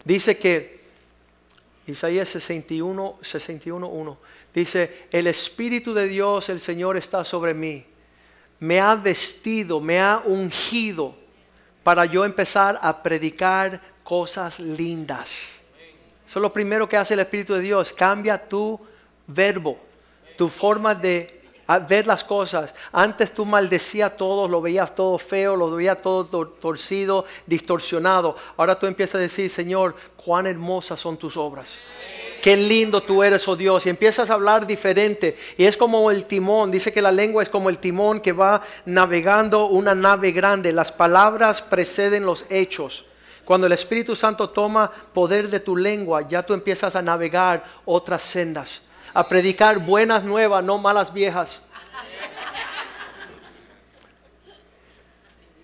dice 0.04 0.38
que 0.38 0.76
Isaías 1.86 2.28
61, 2.30 3.18
61, 3.22 3.88
1 3.88 4.18
dice, 4.54 5.06
el 5.10 5.26
Espíritu 5.26 5.94
de 5.94 6.08
Dios, 6.08 6.48
el 6.48 6.60
Señor 6.60 6.96
está 6.96 7.22
sobre 7.24 7.54
mí, 7.54 7.84
me 8.58 8.80
ha 8.80 8.94
vestido, 8.94 9.80
me 9.80 10.00
ha 10.00 10.22
ungido 10.24 11.14
para 11.84 12.06
yo 12.06 12.24
empezar 12.24 12.78
a 12.82 13.02
predicar 13.02 13.80
cosas 14.02 14.58
lindas 14.58 15.56
eso 16.26 16.40
es 16.40 16.42
lo 16.42 16.52
primero 16.52 16.88
que 16.88 16.96
hace 16.96 17.14
el 17.14 17.20
Espíritu 17.20 17.54
de 17.54 17.60
Dios. 17.60 17.92
Cambia 17.92 18.36
tu 18.36 18.80
verbo, 19.28 19.78
tu 20.36 20.48
forma 20.48 20.94
de 20.94 21.40
ver 21.88 22.06
las 22.06 22.22
cosas. 22.22 22.74
Antes 22.92 23.32
tú 23.32 23.44
maldecías 23.44 24.16
todo, 24.16 24.46
lo 24.46 24.60
veías 24.60 24.94
todo 24.94 25.18
feo, 25.18 25.56
lo 25.56 25.70
veías 25.70 26.00
todo 26.00 26.26
torcido, 26.46 27.24
distorsionado. 27.46 28.36
Ahora 28.56 28.78
tú 28.78 28.86
empiezas 28.86 29.16
a 29.16 29.18
decir, 29.18 29.50
Señor, 29.50 29.94
cuán 30.16 30.46
hermosas 30.46 31.00
son 31.00 31.16
tus 31.16 31.36
obras. 31.36 31.68
Qué 32.42 32.56
lindo 32.56 33.02
tú 33.02 33.24
eres, 33.24 33.48
oh 33.48 33.56
Dios. 33.56 33.86
Y 33.86 33.88
empiezas 33.88 34.30
a 34.30 34.34
hablar 34.34 34.66
diferente. 34.66 35.36
Y 35.56 35.64
es 35.64 35.76
como 35.76 36.12
el 36.12 36.26
timón. 36.26 36.70
Dice 36.70 36.92
que 36.92 37.02
la 37.02 37.10
lengua 37.10 37.42
es 37.42 37.48
como 37.48 37.68
el 37.68 37.78
timón 37.78 38.20
que 38.20 38.30
va 38.30 38.62
navegando 38.84 39.66
una 39.66 39.96
nave 39.96 40.30
grande. 40.30 40.72
Las 40.72 40.92
palabras 40.92 41.60
preceden 41.60 42.24
los 42.24 42.44
hechos. 42.48 43.04
Cuando 43.44 43.66
el 43.66 43.72
Espíritu 43.72 44.14
Santo 44.14 44.50
toma 44.50 44.90
poder 45.12 45.48
de 45.48 45.60
tu 45.60 45.76
lengua, 45.76 46.28
ya 46.28 46.44
tú 46.44 46.52
empiezas 46.52 46.94
a 46.96 47.02
navegar 47.02 47.64
otras 47.84 48.22
sendas, 48.22 48.82
a 49.16 49.26
predicar 49.26 49.78
buenas 49.78 50.22
nuevas, 50.24 50.62
no 50.62 50.76
malas 50.76 51.10
viejas. 51.10 51.62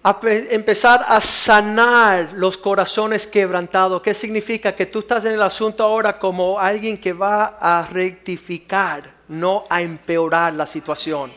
A 0.02 0.18
empezar 0.22 1.04
a 1.06 1.20
sanar 1.20 2.32
los 2.32 2.56
corazones 2.56 3.26
quebrantados. 3.26 4.00
¿Qué 4.00 4.14
significa? 4.14 4.74
Que 4.74 4.86
tú 4.86 5.00
estás 5.00 5.26
en 5.26 5.34
el 5.34 5.42
asunto 5.42 5.84
ahora 5.84 6.18
como 6.18 6.58
alguien 6.58 6.96
que 6.96 7.12
va 7.12 7.58
a 7.60 7.82
rectificar, 7.82 9.12
no 9.28 9.66
a 9.68 9.82
empeorar 9.82 10.54
la 10.54 10.66
situación. 10.66 11.30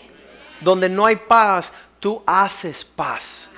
Donde 0.62 0.88
no 0.88 1.06
hay 1.06 1.18
paz, 1.18 1.74
tú 2.00 2.24
haces 2.26 2.86
paz. 2.86 3.50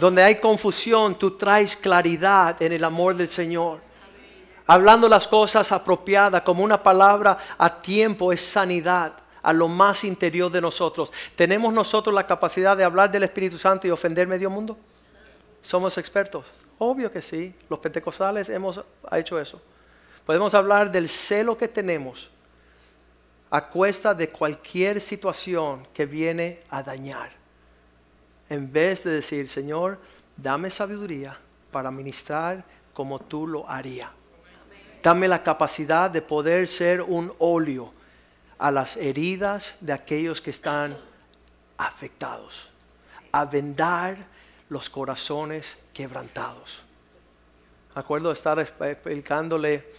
Donde 0.00 0.24
hay 0.24 0.40
confusión, 0.40 1.16
tú 1.16 1.36
traes 1.36 1.76
claridad 1.76 2.60
en 2.60 2.72
el 2.72 2.82
amor 2.82 3.14
del 3.14 3.28
Señor. 3.28 3.85
Hablando 4.66 5.08
las 5.08 5.28
cosas 5.28 5.70
apropiadas 5.72 6.42
como 6.42 6.64
una 6.64 6.82
palabra 6.82 7.38
a 7.56 7.80
tiempo 7.80 8.32
es 8.32 8.42
sanidad 8.42 9.12
a 9.42 9.52
lo 9.52 9.68
más 9.68 10.02
interior 10.04 10.50
de 10.50 10.60
nosotros. 10.60 11.12
¿Tenemos 11.36 11.72
nosotros 11.72 12.14
la 12.14 12.26
capacidad 12.26 12.76
de 12.76 12.84
hablar 12.84 13.10
del 13.10 13.22
Espíritu 13.22 13.58
Santo 13.58 13.86
y 13.86 13.90
ofender 13.90 14.26
medio 14.26 14.50
mundo? 14.50 14.76
¿Somos 15.62 15.96
expertos? 15.98 16.46
Obvio 16.78 17.10
que 17.12 17.22
sí. 17.22 17.54
Los 17.70 17.78
pentecostales 17.78 18.48
hemos 18.48 18.80
hecho 19.12 19.38
eso. 19.38 19.60
Podemos 20.24 20.52
hablar 20.54 20.90
del 20.90 21.08
celo 21.08 21.56
que 21.56 21.68
tenemos 21.68 22.28
a 23.50 23.68
cuesta 23.68 24.12
de 24.12 24.28
cualquier 24.28 25.00
situación 25.00 25.86
que 25.94 26.06
viene 26.06 26.58
a 26.70 26.82
dañar 26.82 27.30
en 28.48 28.72
vez 28.72 29.02
de 29.04 29.10
decir, 29.10 29.48
Señor, 29.48 29.98
dame 30.36 30.70
sabiduría 30.70 31.36
para 31.70 31.90
ministrar 31.90 32.64
como 32.94 33.18
tú 33.18 33.46
lo 33.46 33.68
harías. 33.68 34.10
Dame 35.06 35.28
la 35.28 35.44
capacidad 35.44 36.10
de 36.10 36.20
poder 36.20 36.66
ser 36.66 37.00
un 37.00 37.32
óleo 37.38 37.92
a 38.58 38.72
las 38.72 38.96
heridas 38.96 39.76
de 39.80 39.92
aquellos 39.92 40.40
que 40.40 40.50
están 40.50 40.98
afectados, 41.78 42.68
a 43.30 43.44
vendar 43.44 44.16
los 44.68 44.90
corazones 44.90 45.76
quebrantados. 45.94 46.82
acuerdo 47.94 48.32
estar 48.32 48.58
explicándole, 48.58 49.92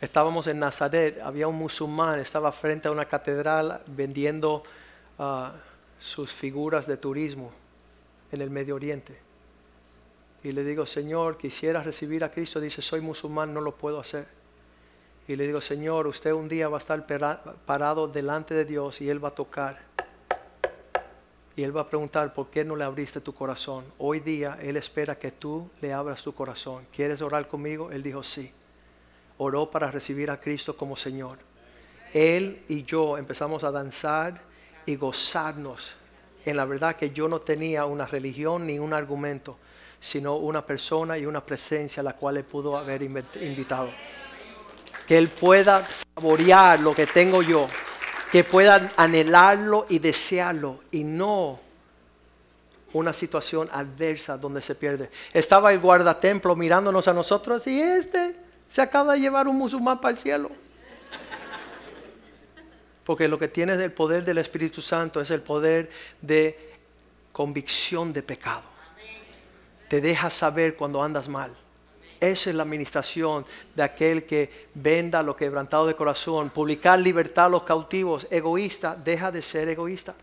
estábamos 0.00 0.46
en 0.46 0.58
Nazaret, 0.58 1.20
había 1.20 1.48
un 1.48 1.56
musulmán, 1.56 2.18
estaba 2.18 2.50
frente 2.50 2.88
a 2.88 2.92
una 2.92 3.04
catedral 3.04 3.82
vendiendo 3.86 4.62
ah, 5.18 5.52
sus 5.98 6.32
figuras 6.32 6.86
de 6.86 6.96
turismo 6.96 7.52
en 8.32 8.40
el 8.40 8.48
Medio 8.48 8.76
Oriente. 8.76 9.18
Y 10.42 10.52
le 10.52 10.64
digo, 10.64 10.86
Señor, 10.86 11.36
quisiera 11.36 11.82
recibir 11.82 12.24
a 12.24 12.30
Cristo. 12.30 12.58
Dice, 12.58 12.80
soy 12.80 13.02
musulmán, 13.02 13.52
no 13.52 13.60
lo 13.60 13.76
puedo 13.76 14.00
hacer. 14.00 14.45
Y 15.28 15.34
le 15.34 15.46
digo, 15.46 15.60
Señor, 15.60 16.06
usted 16.06 16.32
un 16.32 16.48
día 16.48 16.68
va 16.68 16.76
a 16.76 16.78
estar 16.78 17.04
parado 17.66 18.06
delante 18.06 18.54
de 18.54 18.64
Dios 18.64 19.00
y 19.00 19.10
Él 19.10 19.22
va 19.24 19.28
a 19.28 19.34
tocar. 19.34 19.80
Y 21.56 21.64
Él 21.64 21.76
va 21.76 21.80
a 21.82 21.88
preguntar, 21.88 22.32
¿por 22.32 22.48
qué 22.48 22.64
no 22.64 22.76
le 22.76 22.84
abriste 22.84 23.20
tu 23.20 23.34
corazón? 23.34 23.84
Hoy 23.98 24.20
día 24.20 24.58
Él 24.60 24.76
espera 24.76 25.18
que 25.18 25.32
tú 25.32 25.68
le 25.80 25.92
abras 25.92 26.22
tu 26.22 26.32
corazón. 26.32 26.86
¿Quieres 26.94 27.20
orar 27.22 27.48
conmigo? 27.48 27.90
Él 27.90 28.02
dijo, 28.02 28.22
sí. 28.22 28.52
oró 29.38 29.68
para 29.70 29.90
recibir 29.90 30.30
a 30.30 30.40
Cristo 30.40 30.76
como 30.76 30.96
Señor. 30.96 31.38
Él 32.12 32.62
y 32.68 32.84
yo 32.84 33.18
empezamos 33.18 33.64
a 33.64 33.72
danzar 33.72 34.40
y 34.84 34.94
gozarnos 34.94 35.96
en 36.44 36.56
la 36.56 36.64
verdad 36.64 36.94
que 36.94 37.10
yo 37.10 37.26
no 37.26 37.40
tenía 37.40 37.84
una 37.86 38.06
religión 38.06 38.66
ni 38.66 38.78
un 38.78 38.92
argumento, 38.92 39.58
sino 39.98 40.36
una 40.36 40.64
persona 40.64 41.18
y 41.18 41.26
una 41.26 41.44
presencia 41.44 42.00
a 42.00 42.04
la 42.04 42.14
cual 42.14 42.36
Él 42.36 42.44
pudo 42.44 42.76
haber 42.76 43.02
invitado. 43.02 43.88
Que 45.06 45.18
Él 45.18 45.28
pueda 45.28 45.86
saborear 46.14 46.80
lo 46.80 46.94
que 46.94 47.06
tengo 47.06 47.42
yo, 47.42 47.68
que 48.32 48.44
pueda 48.44 48.90
anhelarlo 48.96 49.86
y 49.88 49.98
desearlo 49.98 50.80
y 50.90 51.04
no 51.04 51.60
una 52.92 53.12
situación 53.12 53.68
adversa 53.72 54.36
donde 54.36 54.62
se 54.62 54.74
pierde. 54.74 55.10
Estaba 55.32 55.72
el 55.72 55.80
guardatemplo 55.80 56.56
mirándonos 56.56 57.06
a 57.08 57.12
nosotros 57.12 57.66
y 57.66 57.80
este 57.80 58.36
se 58.70 58.80
acaba 58.82 59.14
de 59.14 59.20
llevar 59.20 59.48
un 59.48 59.56
musulmán 59.56 60.00
para 60.00 60.12
el 60.12 60.18
cielo. 60.18 60.50
Porque 63.04 63.28
lo 63.28 63.38
que 63.38 63.48
tienes 63.48 63.78
del 63.78 63.92
poder 63.92 64.24
del 64.24 64.38
Espíritu 64.38 64.82
Santo 64.82 65.20
es 65.20 65.30
el 65.30 65.40
poder 65.40 65.90
de 66.20 66.72
convicción 67.32 68.12
de 68.12 68.22
pecado. 68.22 68.64
Te 69.88 70.00
deja 70.00 70.30
saber 70.30 70.74
cuando 70.74 71.02
andas 71.02 71.28
mal. 71.28 71.54
Esa 72.26 72.50
es 72.50 72.56
la 72.56 72.62
administración 72.62 73.44
de 73.74 73.82
aquel 73.82 74.24
que 74.24 74.68
venda 74.74 75.22
lo 75.22 75.36
quebrantado 75.36 75.86
de 75.86 75.94
corazón, 75.94 76.50
publicar 76.50 76.98
libertad 76.98 77.46
a 77.46 77.48
los 77.48 77.62
cautivos. 77.62 78.26
Egoísta, 78.30 78.96
deja 78.96 79.30
de 79.30 79.42
ser 79.42 79.68
egoísta. 79.68 80.14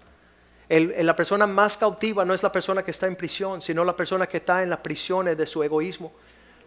la 0.69 1.15
persona 1.15 1.47
más 1.47 1.77
cautiva 1.77 2.25
no 2.25 2.33
es 2.33 2.43
la 2.43 2.51
persona 2.51 2.83
que 2.83 2.91
está 2.91 3.07
en 3.07 3.15
prisión, 3.15 3.61
sino 3.61 3.85
la 3.85 3.95
persona 3.95 4.27
que 4.27 4.37
está 4.37 4.63
en 4.63 4.69
las 4.69 4.79
prisiones 4.79 5.37
de 5.37 5.47
su 5.47 5.63
egoísmo, 5.63 6.13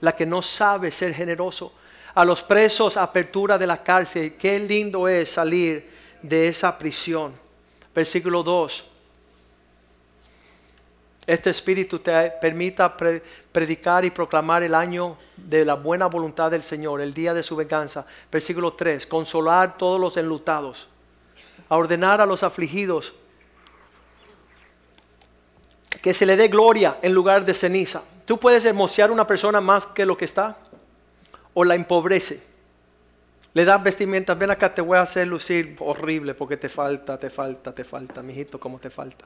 la 0.00 0.14
que 0.14 0.26
no 0.26 0.42
sabe 0.42 0.90
ser 0.90 1.14
generoso. 1.14 1.72
A 2.14 2.24
los 2.24 2.42
presos, 2.42 2.96
apertura 2.96 3.58
de 3.58 3.66
la 3.66 3.82
cárcel. 3.82 4.36
Qué 4.36 4.58
lindo 4.58 5.06
es 5.06 5.30
salir 5.30 5.90
de 6.22 6.48
esa 6.48 6.78
prisión. 6.78 7.34
Versículo 7.94 8.42
2. 8.42 8.95
Este 11.26 11.50
espíritu 11.50 11.98
te 11.98 12.30
permita 12.40 12.96
predicar 12.96 14.04
y 14.04 14.10
proclamar 14.10 14.62
el 14.62 14.74
año 14.74 15.18
de 15.36 15.64
la 15.64 15.74
buena 15.74 16.06
voluntad 16.06 16.50
del 16.50 16.62
Señor, 16.62 17.00
el 17.00 17.12
día 17.12 17.34
de 17.34 17.42
su 17.42 17.56
venganza. 17.56 18.06
Versículo 18.30 18.74
3. 18.74 19.06
Consolar 19.06 19.76
todos 19.76 20.00
los 20.00 20.16
enlutados. 20.16 20.88
Ordenar 21.68 22.20
a 22.20 22.26
los 22.26 22.42
afligidos 22.42 23.12
que 26.00 26.14
se 26.14 26.26
le 26.26 26.36
dé 26.36 26.46
gloria 26.46 26.98
en 27.02 27.12
lugar 27.12 27.44
de 27.44 27.54
ceniza. 27.54 28.02
Tú 28.24 28.38
puedes 28.38 28.64
hermosear 28.64 29.10
a 29.10 29.12
una 29.12 29.26
persona 29.26 29.60
más 29.60 29.86
que 29.86 30.06
lo 30.06 30.16
que 30.16 30.26
está 30.26 30.56
o 31.54 31.64
la 31.64 31.74
empobrece 31.74 32.40
le 33.56 33.64
das 33.64 33.82
vestimentas, 33.82 34.38
ven 34.38 34.50
acá, 34.50 34.74
te 34.74 34.82
voy 34.82 34.98
a 34.98 35.00
hacer 35.00 35.26
lucir 35.26 35.76
horrible 35.78 36.34
porque 36.34 36.58
te 36.58 36.68
falta, 36.68 37.18
te 37.18 37.30
falta, 37.30 37.74
te 37.74 37.84
falta, 37.84 38.22
mijito, 38.22 38.60
como 38.60 38.78
te 38.78 38.90
falta. 38.90 39.24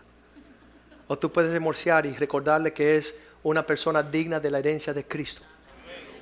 O 1.10 1.18
tú 1.18 1.32
puedes 1.32 1.50
demorciar 1.50 2.06
y 2.06 2.12
recordarle 2.12 2.72
que 2.72 2.96
es 2.96 3.16
una 3.42 3.66
persona 3.66 4.00
digna 4.00 4.38
de 4.38 4.48
la 4.48 4.60
herencia 4.60 4.94
de 4.94 5.02
Cristo. 5.02 5.42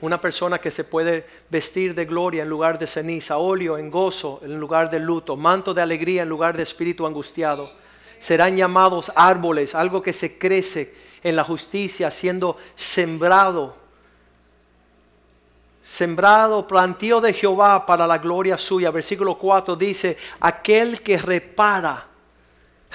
Una 0.01 0.19
persona 0.19 0.59
que 0.59 0.71
se 0.71 0.83
puede 0.83 1.27
vestir 1.51 1.95
de 1.95 2.07
gloria 2.07 2.43
en 2.43 2.49
lugar 2.49 2.79
de 2.79 2.87
ceniza, 2.87 3.37
óleo 3.37 3.77
en 3.77 3.91
gozo 3.91 4.41
en 4.43 4.59
lugar 4.59 4.89
de 4.89 4.99
luto, 4.99 5.37
manto 5.37 5.75
de 5.75 5.83
alegría 5.83 6.23
en 6.23 6.31
lugar 6.31 6.57
de 6.57 6.63
espíritu 6.63 7.07
angustiado. 7.07 7.71
Serán 8.19 8.57
llamados 8.57 9.13
árboles, 9.15 9.75
algo 9.75 10.03
que 10.03 10.15
se 10.15 10.39
crece 10.39 10.95
en 11.23 11.37
la 11.37 11.45
justicia, 11.45 12.11
siendo 12.11 12.57
sembrado 12.75 13.77
sembrado, 15.87 16.67
plantío 16.67 17.21
de 17.21 17.35
Jehová 17.35 17.85
para 17.85 18.07
la 18.07 18.17
gloria 18.17 18.57
suya. 18.57 18.91
Versículo 18.91 19.37
4 19.37 19.77
dice, 19.77 20.17
aquel 20.41 21.03
que 21.03 21.19
repara, 21.19 22.09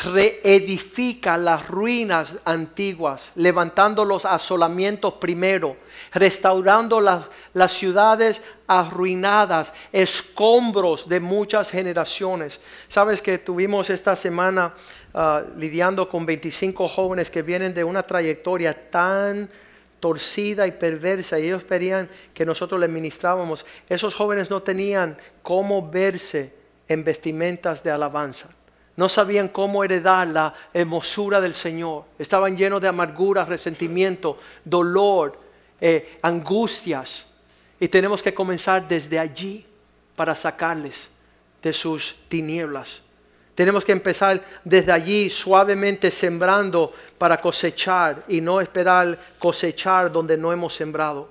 reedifica 0.06 1.38
las 1.38 1.68
ruinas 1.68 2.38
antiguas, 2.46 3.32
levantando 3.36 4.06
los 4.06 4.26
asolamientos 4.26 5.14
primero, 5.14 5.78
restaurando 6.12 7.00
las, 7.00 7.26
las 7.54 7.74
ciudades 7.74 8.42
arruinadas, 8.68 9.74
escombros 9.92 11.08
de 11.08 11.20
muchas 11.20 11.72
generaciones. 11.72 12.60
Sabes 12.88 13.22
que 13.22 13.38
tuvimos 13.38 13.90
esta 13.90 14.16
semana 14.16 14.74
ah, 15.14 15.44
lidiando 15.58 16.10
con 16.10 16.26
25 16.26 16.88
jóvenes 16.88 17.32
que 17.32 17.42
vienen 17.42 17.74
de 17.74 17.84
una 17.84 18.04
trayectoria 18.04 18.90
tan 18.90 19.50
torcida 20.00 20.68
y 20.68 20.72
perversa 20.72 21.40
y 21.40 21.46
ellos 21.46 21.64
pedían 21.64 22.10
que 22.34 22.46
nosotros 22.46 22.80
les 22.80 22.90
ministrábamos. 22.90 23.66
Esos 23.88 24.14
jóvenes 24.14 24.50
no 24.50 24.62
tenían 24.62 25.18
cómo 25.42 25.90
verse 25.90 26.54
en 26.90 27.04
vestimentas 27.04 27.84
de 27.84 27.92
alabanza. 27.92 28.50
No 28.96 29.10
sabían 29.10 29.48
cómo 29.48 29.84
heredar 29.84 30.28
la 30.28 30.54
hermosura 30.74 31.42
del 31.42 31.54
Señor. 31.54 32.06
Estaban 32.20 32.56
llenos 32.56 32.82
de 32.82 32.88
amargura, 32.88 33.44
resentimiento, 33.44 34.38
dolor, 34.64 35.40
eh, 35.82 36.20
angustias. 36.22 37.26
Y 37.80 37.88
tenemos 37.88 38.22
que 38.22 38.34
comenzar 38.34 38.88
desde 38.88 39.18
allí 39.18 39.66
para 40.16 40.36
sacarles 40.36 41.10
de 41.62 41.74
sus 41.74 42.16
tinieblas. 42.28 43.02
Tenemos 43.56 43.86
que 43.86 43.92
empezar 43.92 44.44
desde 44.64 44.92
allí 44.92 45.30
suavemente 45.30 46.10
sembrando 46.10 46.94
para 47.18 47.38
cosechar 47.38 48.24
y 48.28 48.42
no 48.42 48.60
esperar 48.62 49.18
cosechar 49.40 50.12
donde 50.12 50.38
no 50.38 50.52
hemos 50.52 50.74
sembrado. 50.74 51.30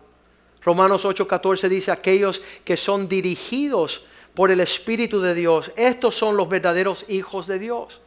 Romanos 0.65 1.05
8:14 1.05 1.69
dice, 1.69 1.91
aquellos 1.91 2.41
que 2.65 2.77
son 2.77 3.09
dirigidos 3.09 4.05
por 4.35 4.51
el 4.51 4.61
Espíritu 4.61 5.21
de 5.21 5.35
Dios, 5.35 5.73
estos 5.77 6.15
son 6.15 6.37
los 6.37 6.49
verdaderos 6.49 7.05
hijos 7.09 7.47
de 7.47 7.59
Dios. 7.59 8.01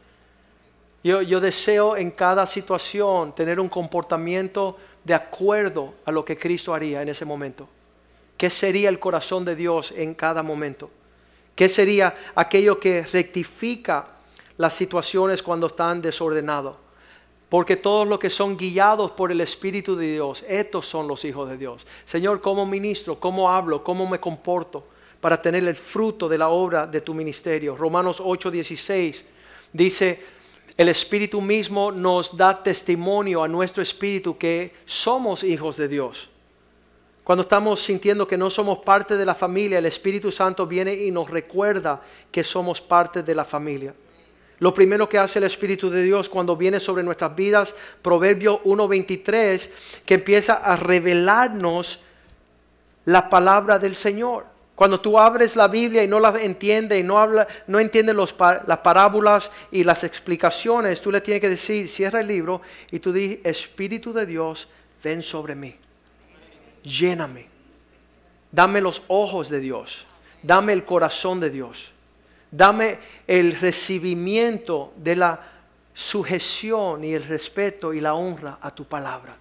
Yo, 1.04 1.40
deseo 1.40 1.96
en 1.96 2.10
cada 2.10 2.48
situación 2.48 3.32
tener 3.32 3.60
un 3.60 3.68
comportamiento 3.68 4.76
de 5.04 5.14
acuerdo 5.14 5.94
a 6.04 6.10
lo 6.10 6.24
que 6.24 6.36
Cristo 6.36 6.74
haría 6.74 7.00
en 7.00 7.08
ese 7.08 7.24
momento. 7.24 7.68
¿Qué 8.36 8.50
sería 8.50 8.88
el 8.88 8.98
corazón 8.98 9.44
de 9.44 9.54
Dios 9.54 9.92
en 9.92 10.14
cada 10.14 10.42
momento? 10.42 10.90
¿Qué 11.54 11.68
sería 11.68 12.12
aquello 12.34 12.80
que 12.80 13.06
rectifica 13.06 14.08
las 14.56 14.74
situaciones 14.74 15.44
cuando 15.44 15.68
están 15.68 16.02
desordenados? 16.02 16.76
Porque 17.48 17.76
todos 17.76 18.08
los 18.08 18.18
que 18.18 18.28
son 18.28 18.56
guiados 18.56 19.12
por 19.12 19.30
el 19.30 19.40
Espíritu 19.40 19.94
de 19.94 20.14
Dios, 20.14 20.44
estos 20.48 20.88
son 20.88 21.06
los 21.06 21.24
hijos 21.24 21.48
de 21.48 21.56
Dios. 21.56 21.86
Señor, 22.04 22.40
¿cómo 22.40 22.66
ministro? 22.66 23.20
¿Cómo 23.20 23.48
hablo? 23.48 23.84
¿Cómo 23.84 24.08
me 24.08 24.18
comporto? 24.18 24.84
Para 25.26 25.42
tener 25.42 25.66
el 25.66 25.74
fruto 25.74 26.28
de 26.28 26.38
la 26.38 26.50
obra 26.50 26.86
de 26.86 27.00
tu 27.00 27.12
ministerio. 27.12 27.74
Romanos 27.74 28.22
8:16 28.22 29.24
dice, 29.72 30.22
el 30.76 30.88
Espíritu 30.88 31.40
mismo 31.40 31.90
nos 31.90 32.36
da 32.36 32.62
testimonio 32.62 33.42
a 33.42 33.48
nuestro 33.48 33.82
Espíritu 33.82 34.38
que 34.38 34.72
somos 34.84 35.42
hijos 35.42 35.78
de 35.78 35.88
Dios. 35.88 36.30
Cuando 37.24 37.42
estamos 37.42 37.82
sintiendo 37.82 38.28
que 38.28 38.38
no 38.38 38.50
somos 38.50 38.78
parte 38.78 39.16
de 39.16 39.26
la 39.26 39.34
familia, 39.34 39.78
el 39.78 39.86
Espíritu 39.86 40.30
Santo 40.30 40.64
viene 40.64 40.94
y 40.94 41.10
nos 41.10 41.28
recuerda 41.28 42.00
que 42.30 42.44
somos 42.44 42.80
parte 42.80 43.24
de 43.24 43.34
la 43.34 43.44
familia. 43.44 43.96
Lo 44.60 44.72
primero 44.72 45.08
que 45.08 45.18
hace 45.18 45.40
el 45.40 45.46
Espíritu 45.46 45.90
de 45.90 46.04
Dios 46.04 46.28
cuando 46.28 46.56
viene 46.56 46.78
sobre 46.78 47.02
nuestras 47.02 47.34
vidas, 47.34 47.74
Proverbio 48.00 48.62
1.23, 48.62 49.70
que 50.04 50.14
empieza 50.14 50.54
a 50.54 50.76
revelarnos 50.76 51.98
la 53.06 53.28
palabra 53.28 53.80
del 53.80 53.96
Señor. 53.96 54.54
Cuando 54.76 55.00
tú 55.00 55.18
abres 55.18 55.56
la 55.56 55.66
Biblia 55.66 56.04
y 56.04 56.06
no 56.06 56.20
la 56.20 56.40
entiendes 56.40 57.00
y 57.00 57.02
no, 57.02 57.18
habla, 57.18 57.48
no 57.66 57.80
entiendes 57.80 58.14
las 58.14 58.78
parábolas 58.78 59.50
y 59.72 59.82
las 59.82 60.04
explicaciones, 60.04 61.00
tú 61.00 61.10
le 61.10 61.20
tienes 61.20 61.40
que 61.40 61.48
decir, 61.48 61.88
cierra 61.88 62.20
el 62.20 62.28
libro 62.28 62.60
y 62.92 63.00
tú 63.00 63.12
dices, 63.12 63.40
Espíritu 63.42 64.12
de 64.12 64.26
Dios, 64.26 64.68
ven 65.02 65.24
sobre 65.24 65.56
mí 65.56 65.76
lléname. 66.86 67.46
Dame 68.50 68.80
los 68.80 69.02
ojos 69.08 69.48
de 69.48 69.60
Dios. 69.60 70.06
Dame 70.42 70.72
el 70.72 70.84
corazón 70.84 71.40
de 71.40 71.50
Dios. 71.50 71.92
Dame 72.50 72.98
el 73.26 73.52
recibimiento 73.58 74.92
de 74.96 75.16
la 75.16 75.40
sujeción 75.92 77.04
y 77.04 77.14
el 77.14 77.24
respeto 77.24 77.92
y 77.92 78.00
la 78.00 78.14
honra 78.14 78.58
a 78.60 78.70
tu 78.74 78.84
palabra. 78.84 79.36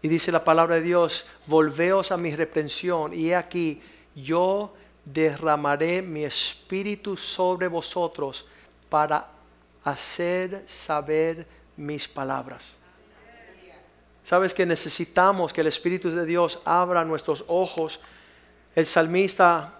Y 0.00 0.08
dice 0.08 0.30
la 0.30 0.44
palabra 0.44 0.76
de 0.76 0.82
Dios, 0.82 1.26
volveos 1.46 2.12
a 2.12 2.16
mi 2.16 2.34
reprensión 2.34 3.12
y 3.12 3.30
he 3.30 3.36
aquí, 3.36 3.82
yo 4.14 4.74
derramaré 5.04 6.02
mi 6.02 6.24
espíritu 6.24 7.16
sobre 7.16 7.66
vosotros 7.66 8.46
para 8.88 9.26
hacer 9.84 10.64
saber 10.66 11.46
mis 11.76 12.06
palabras. 12.06 12.78
Sabes 14.24 14.52
que 14.52 14.66
necesitamos 14.66 15.54
que 15.54 15.62
el 15.62 15.68
Espíritu 15.68 16.10
de 16.10 16.26
Dios 16.26 16.60
abra 16.66 17.02
nuestros 17.02 17.44
ojos. 17.48 17.98
El 18.74 18.84
salmista 18.84 19.72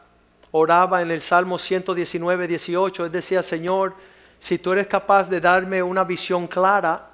oraba 0.52 1.02
en 1.02 1.10
el 1.10 1.20
Salmo 1.20 1.58
119, 1.58 2.48
18. 2.48 3.04
Él 3.04 3.12
decía, 3.12 3.42
Señor, 3.42 3.94
si 4.40 4.58
tú 4.58 4.72
eres 4.72 4.86
capaz 4.86 5.28
de 5.28 5.42
darme 5.42 5.82
una 5.82 6.02
visión 6.02 6.46
clara, 6.46 7.10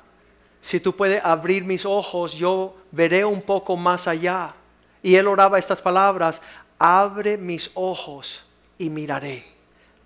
si 0.64 0.80
tú 0.80 0.96
puedes 0.96 1.22
abrir 1.22 1.62
mis 1.62 1.84
ojos, 1.84 2.32
yo 2.32 2.74
veré 2.90 3.22
un 3.22 3.42
poco 3.42 3.76
más 3.76 4.08
allá. 4.08 4.54
Y 5.02 5.16
él 5.16 5.28
oraba 5.28 5.58
estas 5.58 5.82
palabras, 5.82 6.40
abre 6.78 7.36
mis 7.36 7.70
ojos 7.74 8.42
y 8.78 8.88
miraré 8.88 9.44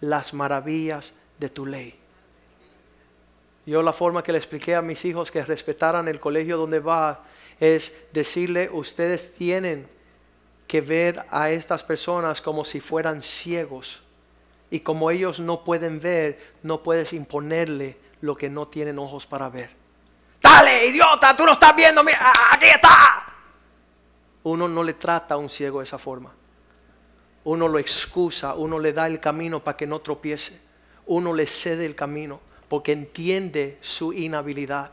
las 0.01 0.35
maravillas 0.35 1.13
de 1.39 1.49
tu 1.49 1.65
ley. 1.65 1.95
Yo 3.67 3.85
la 3.85 3.93
forma 3.93 4.25
que 4.25 4.33
le 4.33 4.39
expliqué 4.39 4.75
a 4.75 4.83
mis 4.83 5.05
hijos 5.05 5.31
que 5.31 5.45
respetaran 5.45 6.09
el 6.09 6.19
colegio 6.19 6.57
donde 6.57 6.81
va 6.81 7.23
es 7.61 7.95
decirle, 8.13 8.69
ustedes 8.69 9.33
tienen 9.35 9.87
que 10.67 10.81
ver 10.81 11.25
a 11.31 11.53
estas 11.53 11.85
personas 11.85 12.43
como 12.43 12.65
si 12.65 12.81
fueran 12.81 13.23
ciegos. 13.23 14.03
Y 14.73 14.81
como 14.81 15.13
ellos 15.13 15.39
no 15.39 15.63
pueden 15.63 16.01
ver, 16.01 16.41
no 16.65 16.83
puedes 16.83 17.13
imponerle 17.13 17.97
lo 18.21 18.37
que 18.37 18.51
no 18.51 18.67
tienen 18.67 18.99
ojos 18.99 19.25
para 19.25 19.49
ver. 19.49 19.78
Dale, 20.41 20.87
idiota, 20.87 21.37
tú 21.37 21.45
no 21.45 21.53
estás 21.53 21.75
viendo, 21.75 22.01
aquí 22.01 22.67
está. 22.67 23.27
Uno 24.45 24.69
no 24.69 24.83
le 24.83 24.95
trata 24.95 25.35
a 25.35 25.39
un 25.39 25.51
ciego 25.51 25.79
de 25.81 25.85
esa 25.85 25.99
forma. 25.99 26.33
Uno 27.45 27.69
lo 27.69 27.79
excusa, 27.79 28.55
uno 28.55 28.79
le 28.79 28.93
da 28.93 29.07
el 29.07 29.21
camino 29.21 29.63
para 29.63 29.77
que 29.77 29.87
no 29.87 30.01
tropiece. 30.01 30.61
Uno 31.07 31.33
le 31.35 31.47
cede 31.47 31.87
el 31.87 31.95
camino 31.95 32.41
porque 32.69 32.93
entiende 32.93 33.79
su 33.81 34.13
inhabilidad. 34.13 34.93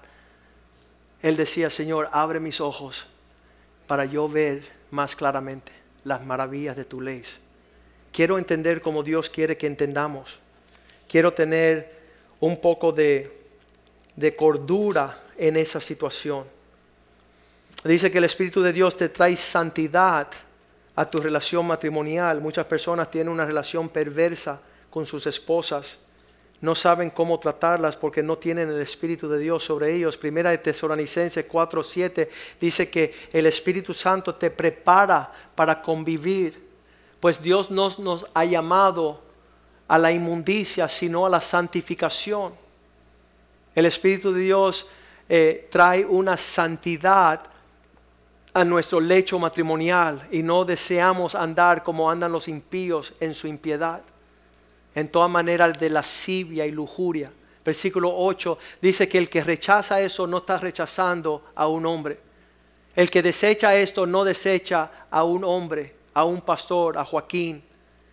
Él 1.22 1.36
decía, 1.36 1.70
Señor, 1.70 2.10
abre 2.12 2.40
mis 2.40 2.62
ojos 2.62 3.08
para 3.88 4.06
yo 4.06 4.28
ver 4.28 4.64
más 4.92 5.16
claramente 5.16 5.72
las 6.04 6.24
maravillas 6.26 6.76
de 6.76 6.86
tu 6.86 7.02
ley. 7.02 7.24
Quiero 8.12 8.38
entender 8.38 8.82
como 8.82 9.04
Dios 9.04 9.30
quiere 9.30 9.58
que 9.58 9.68
entendamos. 9.68 10.40
Quiero 11.10 11.34
tener 11.34 11.94
un 12.40 12.62
poco 12.62 12.92
de, 12.92 13.46
de 14.16 14.36
cordura 14.36 15.22
en 15.38 15.58
esa 15.58 15.80
situación. 15.80 16.46
Dice 17.84 18.12
que 18.12 18.18
el 18.18 18.24
Espíritu 18.24 18.62
de 18.62 18.74
Dios 18.74 18.98
te 18.98 19.10
trae 19.10 19.36
santidad 19.36 20.28
a 20.96 21.10
tu 21.10 21.20
relación 21.20 21.68
matrimonial. 21.68 22.42
Muchas 22.42 22.66
personas 22.66 23.12
tienen 23.12 23.32
una 23.32 23.46
relación 23.46 23.90
perversa 23.90 24.60
con 24.90 25.06
sus 25.06 25.28
esposas. 25.28 25.98
No 26.62 26.74
saben 26.74 27.10
cómo 27.10 27.40
tratarlas 27.40 27.96
porque 27.98 28.24
no 28.24 28.38
tienen 28.38 28.70
el 28.70 28.82
Espíritu 28.82 29.28
de 29.28 29.38
Dios 29.38 29.64
sobre 29.64 29.94
ellos. 29.94 30.18
Primera 30.18 30.52
de 30.52 30.58
Tesalonicenses 30.58 31.46
4:7 31.48 32.30
dice 32.60 32.90
que 32.90 33.14
el 33.32 33.46
Espíritu 33.46 33.94
Santo 33.94 34.34
te 34.34 34.50
prepara 34.50 35.32
para 35.54 35.82
convivir. 35.82 36.66
Pues 37.20 37.42
Dios 37.42 37.70
no 37.70 37.90
nos 38.00 38.26
ha 38.34 38.46
llamado 38.46 39.22
a 39.88 39.98
la 39.98 40.12
inmundicia, 40.12 40.88
sino 40.88 41.26
a 41.26 41.30
la 41.30 41.42
santificación. 41.42 42.54
El 43.76 43.86
Espíritu 43.86 44.32
de 44.32 44.42
Dios 44.42 44.88
eh, 45.28 45.68
trae 45.72 46.06
una 46.06 46.38
santidad 46.38 47.42
a 48.54 48.64
nuestro 48.64 49.02
lecho 49.02 49.38
matrimonial 49.38 50.28
y 50.32 50.42
no 50.42 50.64
deseamos 50.64 51.36
andar 51.36 51.84
como 51.84 52.10
andan 52.10 52.32
los 52.32 52.48
impíos 52.48 53.14
en 53.20 53.34
su 53.34 53.48
impiedad, 53.48 54.02
en 54.94 55.10
toda 55.10 55.28
manera 55.28 55.70
de 55.70 55.90
lascivia 55.90 56.66
y 56.66 56.72
lujuria. 56.72 57.32
Versículo 57.66 58.14
8 58.16 58.58
dice 58.82 59.10
que 59.10 59.18
el 59.18 59.28
que 59.28 59.44
rechaza 59.44 60.00
eso 60.00 60.26
no 60.26 60.38
está 60.38 60.58
rechazando 60.58 61.44
a 61.56 61.68
un 61.68 61.86
hombre. 61.86 62.20
El 62.96 63.10
que 63.10 63.22
desecha 63.22 63.76
esto 63.76 64.06
no 64.06 64.24
desecha 64.24 65.08
a 65.12 65.24
un 65.24 65.44
hombre, 65.44 65.96
a 66.14 66.24
un 66.24 66.40
pastor, 66.42 66.98
a 66.98 67.04
Joaquín, 67.04 67.62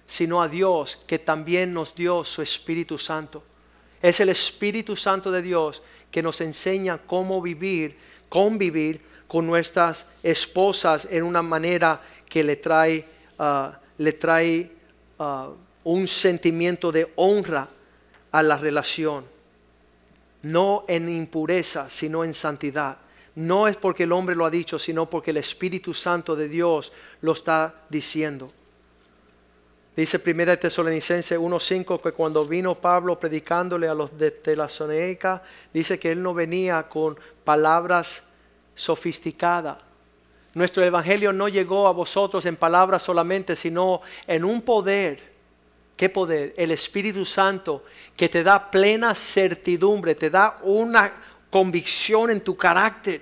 sino 0.06 0.42
a 0.42 0.48
Dios 0.48 0.98
que 1.06 1.20
también 1.20 1.72
nos 1.72 1.94
dio 1.94 2.24
su 2.24 2.42
Espíritu 2.42 2.98
Santo. 2.98 3.44
Es 4.00 4.18
el 4.18 4.30
Espíritu 4.30 4.96
Santo 4.96 5.30
de 5.30 5.40
Dios 5.40 5.82
que 6.12 6.22
nos 6.22 6.40
enseña 6.40 6.98
cómo 6.98 7.42
vivir, 7.42 7.96
convivir 8.28 9.00
con 9.26 9.46
nuestras 9.46 10.06
esposas 10.22 11.08
en 11.10 11.24
una 11.24 11.42
manera 11.42 12.00
que 12.28 12.44
le 12.44 12.56
trae, 12.56 13.04
ah, 13.38 13.80
le 13.98 14.12
trae 14.12 14.70
ah, 15.18 15.48
un 15.84 16.06
sentimiento 16.06 16.92
de 16.92 17.10
honra 17.16 17.68
a 18.30 18.42
la 18.42 18.58
relación. 18.58 19.24
No 20.42 20.84
en 20.86 21.08
impureza, 21.08 21.88
sino 21.88 22.24
en 22.24 22.34
santidad. 22.34 22.98
No 23.34 23.66
es 23.66 23.76
porque 23.76 24.02
el 24.02 24.12
hombre 24.12 24.36
lo 24.36 24.44
ha 24.44 24.50
dicho, 24.50 24.78
sino 24.78 25.08
porque 25.08 25.30
el 25.30 25.38
Espíritu 25.38 25.94
Santo 25.94 26.36
de 26.36 26.48
Dios 26.48 26.92
lo 27.22 27.32
está 27.32 27.74
diciendo. 27.88 28.52
Dice 29.94 30.22
1 30.24 30.58
Tesalonicense 30.58 31.38
1.5 31.38 32.00
que 32.00 32.12
cuando 32.12 32.46
vino 32.46 32.74
Pablo 32.74 33.20
predicándole 33.20 33.88
a 33.88 33.94
los 33.94 34.16
de 34.16 34.30
Tesalónica, 34.30 35.42
dice 35.72 35.98
que 35.98 36.12
él 36.12 36.22
no 36.22 36.32
venía 36.32 36.84
con 36.88 37.18
palabras 37.44 38.22
sofisticada. 38.74 39.78
Nuestro 40.54 40.82
evangelio 40.82 41.32
no 41.32 41.48
llegó 41.48 41.86
a 41.86 41.92
vosotros 41.92 42.46
en 42.46 42.56
palabras 42.56 43.02
solamente, 43.02 43.54
sino 43.54 44.00
en 44.26 44.44
un 44.44 44.62
poder. 44.62 45.32
¿Qué 45.94 46.08
poder? 46.08 46.54
El 46.56 46.70
Espíritu 46.70 47.26
Santo 47.26 47.84
que 48.16 48.30
te 48.30 48.42
da 48.42 48.70
plena 48.70 49.14
certidumbre, 49.14 50.14
te 50.14 50.30
da 50.30 50.58
una 50.62 51.12
convicción 51.50 52.30
en 52.30 52.40
tu 52.40 52.56
carácter. 52.56 53.20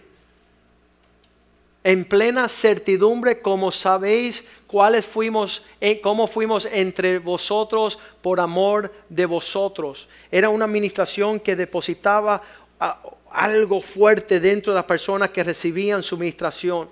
En 1.83 2.05
plena 2.05 2.49
certidumbre, 2.49 3.41
como 3.41 3.73
sabéis 3.73 4.45
cuáles 4.71 5.05
fuimos, 5.05 5.65
eh, 5.81 6.01
cómo 6.01 6.29
fuimos 6.29 6.65
entre 6.71 7.19
vosotros 7.19 7.99
por 8.23 8.39
amor 8.39 8.93
de 9.09 9.27
vosotros. 9.27 10.07
Era 10.31 10.49
una 10.49 10.65
administración 10.65 11.41
que 11.41 11.57
depositaba 11.57 12.41
algo 13.33 13.81
fuerte 13.81 14.39
dentro 14.39 14.73
de 14.73 14.77
las 14.77 14.85
personas 14.85 15.31
que 15.31 15.43
recibían 15.43 16.05
su 16.05 16.17
ministración. 16.17 16.89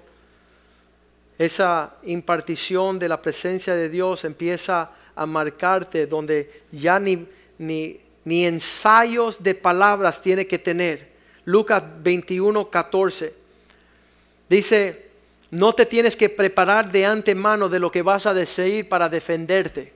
Esa 1.38 1.94
impartición 2.02 2.98
de 2.98 3.08
la 3.08 3.22
presencia 3.22 3.76
de 3.76 3.88
Dios 3.88 4.24
empieza 4.24 4.90
a 5.14 5.24
marcarte 5.24 6.08
donde 6.08 6.64
ya 6.72 6.98
ni, 6.98 7.28
ni, 7.58 8.00
ni 8.24 8.44
ensayos 8.44 9.40
de 9.40 9.54
palabras 9.54 10.20
tiene 10.20 10.48
que 10.48 10.58
tener. 10.58 11.10
Lucas 11.44 11.80
21, 12.02 12.68
14. 12.68 13.34
Dice, 14.48 15.07
no 15.50 15.72
te 15.72 15.86
tienes 15.86 16.14
que 16.16 16.28
preparar 16.28 16.90
de 16.90 17.06
antemano 17.06 17.68
de 17.68 17.78
lo 17.78 17.90
que 17.90 18.02
vas 18.02 18.26
a 18.26 18.34
decir 18.34 18.88
para 18.88 19.08
defenderte. 19.08 19.94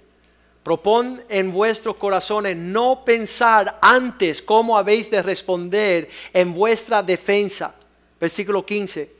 Propón 0.62 1.22
en 1.28 1.52
vuestros 1.52 1.96
corazones 1.96 2.56
no 2.56 3.04
pensar 3.04 3.78
antes 3.82 4.40
cómo 4.40 4.78
habéis 4.78 5.10
de 5.10 5.20
responder 5.22 6.08
en 6.32 6.54
vuestra 6.54 7.02
defensa. 7.02 7.74
Versículo 8.20 8.64
15. 8.64 9.10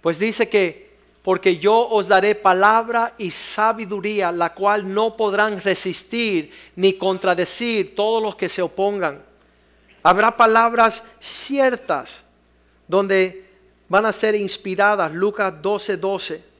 Pues 0.00 0.18
dice 0.18 0.48
que, 0.48 0.94
porque 1.22 1.58
yo 1.58 1.88
os 1.88 2.08
daré 2.08 2.34
palabra 2.34 3.14
y 3.18 3.30
sabiduría, 3.30 4.32
la 4.32 4.54
cual 4.54 4.92
no 4.92 5.16
podrán 5.16 5.60
resistir 5.60 6.50
ni 6.74 6.94
contradecir 6.94 7.94
todos 7.94 8.22
los 8.22 8.34
que 8.34 8.48
se 8.48 8.62
opongan. 8.62 9.22
Habrá 10.02 10.36
palabras 10.36 11.02
ciertas 11.20 12.22
donde 12.88 13.43
van 13.88 14.06
a 14.06 14.12
ser 14.12 14.34
inspiradas. 14.34 15.12
Lucas 15.12 15.52
12, 15.60 15.96
12 15.96 16.54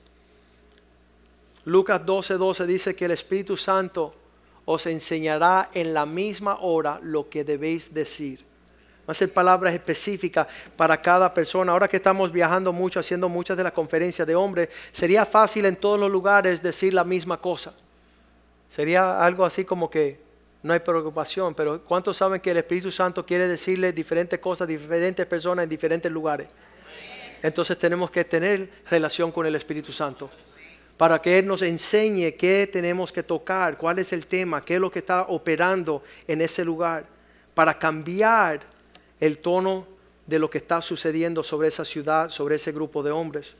Lucas 1.64 2.04
12, 2.04 2.34
12 2.34 2.66
dice 2.66 2.94
que 2.94 3.06
el 3.06 3.12
Espíritu 3.12 3.56
Santo 3.56 4.14
os 4.66 4.87
enseñará 4.87 5.70
en 5.72 5.94
la 5.94 6.04
misma 6.04 6.58
hora 6.60 6.98
lo 7.02 7.28
que 7.28 7.44
debéis 7.44 7.92
decir. 7.92 8.40
Va 9.08 9.12
a 9.12 9.14
ser 9.14 9.32
palabras 9.32 9.74
específicas 9.74 10.46
para 10.76 11.00
cada 11.00 11.32
persona. 11.32 11.72
Ahora 11.72 11.88
que 11.88 11.96
estamos 11.96 12.32
viajando 12.32 12.72
mucho, 12.72 13.00
haciendo 13.00 13.28
muchas 13.28 13.56
de 13.56 13.64
las 13.64 13.72
conferencias 13.72 14.26
de 14.26 14.34
hombres, 14.34 14.68
sería 14.92 15.26
fácil 15.26 15.66
en 15.66 15.76
todos 15.76 15.98
los 15.98 16.10
lugares 16.10 16.62
decir 16.62 16.92
la 16.94 17.04
misma 17.04 17.38
cosa. 17.38 17.74
Sería 18.70 19.22
algo 19.24 19.44
así 19.44 19.64
como 19.64 19.90
que 19.90 20.20
no 20.62 20.72
hay 20.72 20.80
preocupación, 20.80 21.54
pero 21.54 21.82
¿cuántos 21.82 22.16
saben 22.16 22.40
que 22.40 22.50
el 22.50 22.56
Espíritu 22.58 22.90
Santo 22.90 23.24
quiere 23.24 23.46
decirle 23.46 23.92
diferentes 23.92 24.38
cosas 24.38 24.64
a 24.64 24.68
diferentes 24.68 25.26
personas 25.26 25.64
en 25.64 25.68
diferentes 25.68 26.10
lugares? 26.10 26.48
Entonces 27.44 27.78
tenemos 27.78 28.11
que 28.11 28.24
tener 28.24 28.70
relación 28.88 29.30
con 29.30 29.44
el 29.44 29.54
Espíritu 29.54 29.92
Santo 29.92 30.30
para 30.96 31.20
que 31.20 31.38
Él 31.38 31.46
nos 31.46 31.61
enseñe 31.61 32.32
qué 32.38 32.66
tenemos 32.72 33.12
que 33.12 33.22
tocar, 33.22 33.76
cuál 33.76 33.99
es 33.99 34.14
el 34.14 34.26
tema, 34.26 34.64
qué 34.64 34.76
es 34.76 34.80
lo 34.80 34.90
que 34.90 35.01
está 35.01 35.26
operando 35.28 36.03
en 36.26 36.40
ese 36.40 36.64
lugar, 36.64 37.05
para 37.53 37.78
cambiar 37.78 38.61
el 39.20 39.36
tono 39.40 39.86
de 40.26 40.38
lo 40.38 40.49
que 40.49 40.57
está 40.57 40.80
sucediendo 40.80 41.45
sobre 41.45 41.68
esa 41.68 41.84
ciudad, 41.84 42.30
sobre 42.30 42.55
ese 42.55 42.72
grupo 42.72 43.03
de 43.03 43.11
hombres. 43.11 43.55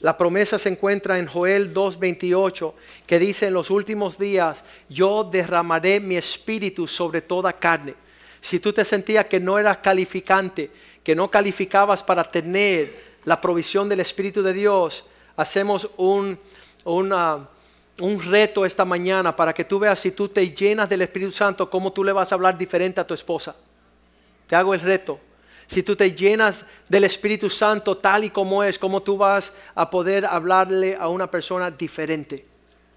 La 0.00 0.18
promesa 0.18 0.58
se 0.58 0.68
encuentra 0.68 1.18
en 1.18 1.26
Joel 1.26 1.72
2.28, 1.72 2.74
que 3.06 3.18
dice, 3.18 3.46
en 3.46 3.54
los 3.54 3.70
últimos 3.70 4.18
días 4.18 4.62
yo 4.90 5.24
derramaré 5.24 5.98
mi 5.98 6.18
espíritu 6.18 6.86
sobre 6.86 7.22
toda 7.22 7.54
carne. 7.54 7.94
Si 8.42 8.60
tú 8.60 8.70
te 8.70 8.84
sentías 8.84 9.24
que 9.24 9.40
no 9.40 9.58
eras 9.58 9.78
calificante, 9.78 10.70
que 11.02 11.14
no 11.14 11.30
calificabas 11.30 12.02
para 12.02 12.30
tener 12.30 13.09
la 13.24 13.40
provisión 13.40 13.88
del 13.88 14.00
Espíritu 14.00 14.42
de 14.42 14.52
Dios, 14.52 15.04
hacemos 15.36 15.90
un, 15.96 16.38
un 16.84 18.22
reto 18.22 18.64
esta 18.64 18.84
mañana 18.84 19.34
para 19.34 19.52
que 19.52 19.64
tú 19.64 19.78
veas 19.78 19.98
si 19.98 20.10
tú 20.10 20.28
te 20.28 20.50
llenas 20.50 20.88
del 20.88 21.02
Espíritu 21.02 21.32
Santo, 21.32 21.68
cómo 21.68 21.92
tú 21.92 22.04
le 22.04 22.12
vas 22.12 22.32
a 22.32 22.34
hablar 22.34 22.56
diferente 22.56 23.00
a 23.00 23.06
tu 23.06 23.14
esposa. 23.14 23.54
Te 24.46 24.56
hago 24.56 24.74
el 24.74 24.80
reto. 24.80 25.20
si 25.68 25.84
tú 25.84 25.94
te 25.94 26.12
llenas 26.12 26.64
del 26.88 27.04
Espíritu 27.04 27.48
Santo 27.48 27.96
tal 27.96 28.24
y 28.24 28.30
como 28.30 28.64
es, 28.64 28.76
cómo 28.76 29.02
tú 29.02 29.16
vas 29.16 29.54
a 29.76 29.88
poder 29.88 30.26
hablarle 30.26 30.96
a 30.96 31.06
una 31.06 31.30
persona 31.30 31.70
diferente. 31.70 32.44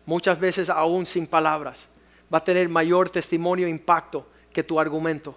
Muchas 0.08 0.40
veces 0.40 0.72
aún 0.72 1.06
sin 1.06 1.28
palabras. 1.28 1.88
Va 2.34 2.40
a 2.40 2.44
tener 2.44 2.68
mayor 2.68 3.12
testimonio 3.12 3.68
e 3.68 3.70
impacto 3.70 4.26
que 4.52 4.64
tu 4.64 4.80
argumento. 4.80 5.36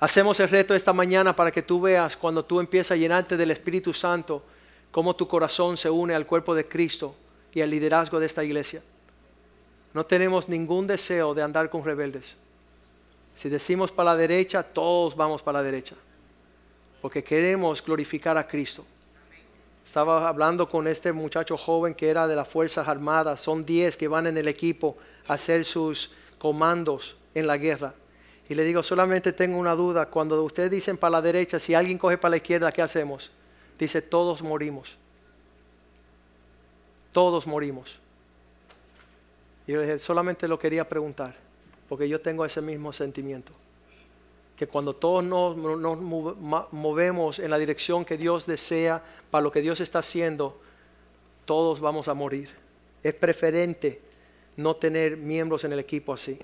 Hacemos 0.00 0.38
el 0.38 0.48
reto 0.48 0.74
esta 0.74 0.92
mañana 0.92 1.34
para 1.34 1.50
que 1.50 1.62
tú 1.62 1.80
veas 1.80 2.16
cuando 2.16 2.44
tú 2.44 2.60
empiezas 2.60 2.92
a 2.92 2.96
llenarte 2.96 3.36
del 3.36 3.50
Espíritu 3.50 3.92
Santo, 3.92 4.42
cómo 4.92 5.16
tu 5.16 5.26
corazón 5.26 5.76
se 5.76 5.90
une 5.90 6.14
al 6.14 6.26
cuerpo 6.26 6.54
de 6.54 6.66
Cristo 6.66 7.14
y 7.52 7.62
al 7.62 7.70
liderazgo 7.70 8.20
de 8.20 8.26
esta 8.26 8.44
iglesia. 8.44 8.82
No 9.92 10.06
tenemos 10.06 10.48
ningún 10.48 10.86
deseo 10.86 11.34
de 11.34 11.42
andar 11.42 11.68
con 11.68 11.84
rebeldes. 11.84 12.36
Si 13.34 13.48
decimos 13.48 13.90
para 13.90 14.12
la 14.12 14.16
derecha, 14.16 14.62
todos 14.62 15.16
vamos 15.16 15.42
para 15.42 15.58
la 15.58 15.64
derecha. 15.64 15.96
Porque 17.02 17.24
queremos 17.24 17.84
glorificar 17.84 18.36
a 18.38 18.46
Cristo. 18.46 18.84
Estaba 19.84 20.28
hablando 20.28 20.68
con 20.68 20.86
este 20.86 21.12
muchacho 21.12 21.56
joven 21.56 21.94
que 21.94 22.08
era 22.08 22.28
de 22.28 22.36
las 22.36 22.48
Fuerzas 22.48 22.86
Armadas. 22.86 23.40
Son 23.40 23.64
10 23.64 23.96
que 23.96 24.06
van 24.06 24.26
en 24.26 24.36
el 24.36 24.46
equipo 24.46 24.96
a 25.26 25.34
hacer 25.34 25.64
sus 25.64 26.10
comandos 26.38 27.16
en 27.34 27.46
la 27.46 27.56
guerra. 27.56 27.94
Y 28.48 28.54
le 28.54 28.64
digo, 28.64 28.82
solamente 28.82 29.32
tengo 29.32 29.58
una 29.58 29.74
duda. 29.74 30.06
Cuando 30.06 30.42
ustedes 30.42 30.70
dicen 30.70 30.96
para 30.96 31.12
la 31.12 31.22
derecha, 31.22 31.58
si 31.58 31.74
alguien 31.74 31.98
coge 31.98 32.16
para 32.16 32.30
la 32.30 32.36
izquierda, 32.38 32.72
¿qué 32.72 32.80
hacemos? 32.80 33.30
Dice, 33.78 34.00
todos 34.00 34.42
morimos. 34.42 34.96
Todos 37.12 37.46
morimos. 37.46 37.98
Y 39.66 39.72
yo 39.72 39.78
le 39.78 39.84
dije, 39.84 39.98
solamente 39.98 40.48
lo 40.48 40.58
quería 40.58 40.88
preguntar, 40.88 41.34
porque 41.90 42.08
yo 42.08 42.20
tengo 42.20 42.44
ese 42.44 42.62
mismo 42.62 42.90
sentimiento. 42.92 43.52
Que 44.56 44.66
cuando 44.66 44.96
todos 44.96 45.22
nos, 45.22 45.56
movemos 46.72 47.38
en 47.38 47.50
la 47.50 47.58
dirección 47.58 48.04
que 48.04 48.16
Dios 48.16 48.46
desea, 48.46 49.04
para 49.30 49.42
lo 49.42 49.52
que 49.52 49.60
Dios 49.60 49.80
está 49.80 49.98
haciendo, 49.98 50.58
todos 51.44 51.80
vamos 51.80 52.08
a 52.08 52.14
morir. 52.14 52.48
Es 53.02 53.12
preferente 53.12 54.00
no 54.56 54.74
tener 54.74 55.18
miembros 55.18 55.64
en 55.64 55.74
el 55.74 55.78
equipo 55.78 56.14
así. 56.14 56.38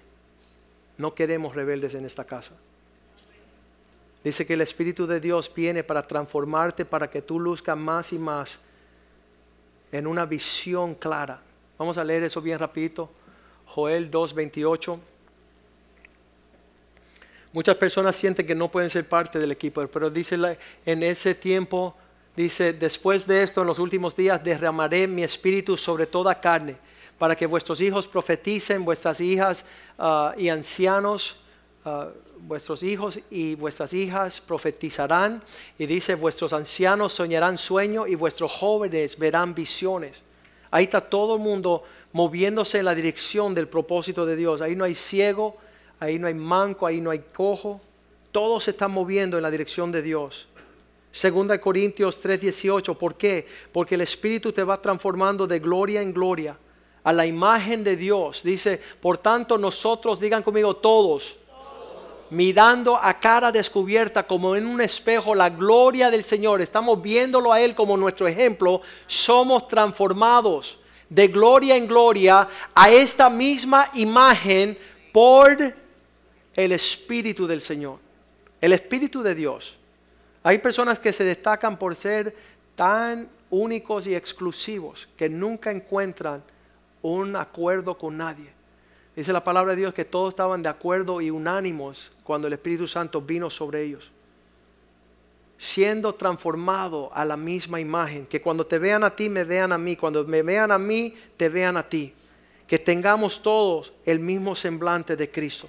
No 0.98 1.14
queremos 1.14 1.54
rebeldes 1.54 1.94
en 1.94 2.04
esta 2.04 2.24
casa. 2.24 2.52
Dice 4.22 4.46
que 4.46 4.54
el 4.54 4.60
Espíritu 4.62 5.06
de 5.06 5.20
Dios 5.20 5.52
viene 5.54 5.84
para 5.84 6.06
transformarte, 6.06 6.84
para 6.84 7.10
que 7.10 7.22
tú 7.22 7.38
luzcas 7.38 7.76
más 7.76 8.12
y 8.12 8.18
más 8.18 8.58
en 9.92 10.06
una 10.06 10.24
visión 10.24 10.94
clara 10.94 11.40
Vamos 11.78 11.98
a 11.98 12.04
leer 12.04 12.22
eso 12.22 12.40
bien 12.40 12.58
rapidito. 12.58 13.10
Joel 13.66 14.10
2.28. 14.10 14.98
Muchas 17.52 17.76
personas 17.76 18.16
sienten 18.16 18.46
que 18.46 18.54
no 18.54 18.70
pueden 18.70 18.90
ser 18.90 19.08
parte 19.08 19.38
del 19.38 19.52
equipo, 19.52 19.86
pero 19.88 20.10
dice 20.10 20.36
en 20.86 21.02
ese 21.02 21.34
tiempo, 21.34 21.94
dice, 22.36 22.72
después 22.72 23.26
de 23.26 23.42
esto, 23.42 23.60
en 23.60 23.68
los 23.68 23.78
últimos 23.78 24.16
días, 24.16 24.42
derramaré 24.42 25.06
mi 25.06 25.22
espíritu 25.22 25.76
sobre 25.76 26.06
toda 26.06 26.40
carne, 26.40 26.76
para 27.18 27.36
que 27.36 27.46
vuestros 27.46 27.80
hijos 27.80 28.08
profeticen, 28.08 28.84
vuestras 28.84 29.20
hijas 29.20 29.64
ah, 29.98 30.34
y 30.36 30.48
ancianos, 30.48 31.36
ah, 31.84 32.08
vuestros 32.38 32.82
hijos 32.82 33.20
y 33.30 33.54
vuestras 33.54 33.92
hijas 33.92 34.40
profetizarán. 34.40 35.42
Y 35.78 35.86
dice, 35.86 36.14
vuestros 36.14 36.52
ancianos 36.52 37.12
soñarán 37.12 37.58
sueños 37.58 38.08
y 38.08 38.14
vuestros 38.14 38.52
jóvenes 38.52 39.18
verán 39.18 39.54
visiones. 39.54 40.22
Ahí 40.70 40.84
está 40.84 41.00
todo 41.00 41.36
el 41.36 41.40
mundo 41.40 41.84
moviéndose 42.12 42.78
en 42.78 42.84
la 42.84 42.94
dirección 42.94 43.54
del 43.54 43.68
propósito 43.68 44.26
de 44.26 44.36
Dios. 44.36 44.60
Ahí 44.60 44.74
no 44.74 44.84
hay 44.84 44.94
ciego, 44.94 45.56
ahí 46.00 46.18
no 46.18 46.26
hay 46.26 46.34
manco, 46.34 46.86
ahí 46.86 47.00
no 47.00 47.10
hay 47.10 47.20
cojo. 47.32 47.80
Todos 48.32 48.64
se 48.64 48.72
están 48.72 48.90
moviendo 48.90 49.36
en 49.36 49.42
la 49.42 49.50
dirección 49.50 49.92
de 49.92 50.02
Dios. 50.02 50.48
Segunda 51.12 51.60
Corintios 51.60 52.20
3:18, 52.20 52.98
¿por 52.98 53.14
qué? 53.14 53.46
Porque 53.72 53.94
el 53.94 54.00
Espíritu 54.00 54.52
te 54.52 54.64
va 54.64 54.82
transformando 54.82 55.46
de 55.46 55.60
gloria 55.60 56.02
en 56.02 56.12
gloria 56.12 56.56
a 57.04 57.12
la 57.12 57.26
imagen 57.26 57.84
de 57.84 57.96
Dios. 57.96 58.42
Dice, 58.42 58.80
por 59.00 59.18
tanto 59.18 59.56
nosotros, 59.58 60.18
digan 60.18 60.42
conmigo 60.42 60.74
todos, 60.76 61.38
mirando 62.30 62.96
a 62.96 63.20
cara 63.20 63.52
descubierta 63.52 64.26
como 64.26 64.56
en 64.56 64.66
un 64.66 64.80
espejo 64.80 65.34
la 65.34 65.50
gloria 65.50 66.10
del 66.10 66.24
Señor, 66.24 66.62
estamos 66.62 67.00
viéndolo 67.00 67.52
a 67.52 67.60
Él 67.60 67.74
como 67.74 67.96
nuestro 67.96 68.26
ejemplo, 68.26 68.80
somos 69.06 69.68
transformados 69.68 70.78
de 71.08 71.28
gloria 71.28 71.76
en 71.76 71.86
gloria 71.86 72.48
a 72.74 72.90
esta 72.90 73.28
misma 73.30 73.90
imagen 73.94 74.76
por 75.12 75.74
el 76.54 76.72
Espíritu 76.72 77.46
del 77.46 77.60
Señor, 77.60 77.98
el 78.60 78.72
Espíritu 78.72 79.22
de 79.22 79.34
Dios. 79.34 79.76
Hay 80.42 80.58
personas 80.58 80.98
que 80.98 81.12
se 81.12 81.24
destacan 81.24 81.78
por 81.78 81.94
ser 81.94 82.34
tan 82.74 83.28
únicos 83.50 84.06
y 84.06 84.14
exclusivos 84.14 85.06
que 85.16 85.28
nunca 85.28 85.70
encuentran 85.70 86.42
un 87.04 87.36
acuerdo 87.36 87.98
con 87.98 88.16
nadie. 88.16 88.50
Dice 89.14 89.32
la 89.32 89.44
palabra 89.44 89.72
de 89.72 89.80
Dios 89.80 89.94
que 89.94 90.06
todos 90.06 90.30
estaban 90.30 90.62
de 90.62 90.70
acuerdo 90.70 91.20
y 91.20 91.30
unánimos 91.30 92.10
cuando 92.24 92.48
el 92.48 92.54
Espíritu 92.54 92.88
Santo 92.88 93.20
vino 93.20 93.50
sobre 93.50 93.82
ellos. 93.82 94.10
Siendo 95.58 96.14
transformado 96.14 97.10
a 97.14 97.24
la 97.24 97.36
misma 97.36 97.78
imagen. 97.78 98.26
Que 98.26 98.40
cuando 98.40 98.66
te 98.66 98.78
vean 98.78 99.04
a 99.04 99.14
ti, 99.14 99.28
me 99.28 99.44
vean 99.44 99.70
a 99.72 99.78
mí. 99.78 99.96
Cuando 99.96 100.24
me 100.24 100.42
vean 100.42 100.72
a 100.72 100.78
mí, 100.78 101.14
te 101.36 101.48
vean 101.48 101.76
a 101.76 101.86
ti. 101.86 102.12
Que 102.66 102.78
tengamos 102.78 103.42
todos 103.42 103.92
el 104.06 104.18
mismo 104.18 104.56
semblante 104.56 105.14
de 105.14 105.30
Cristo. 105.30 105.66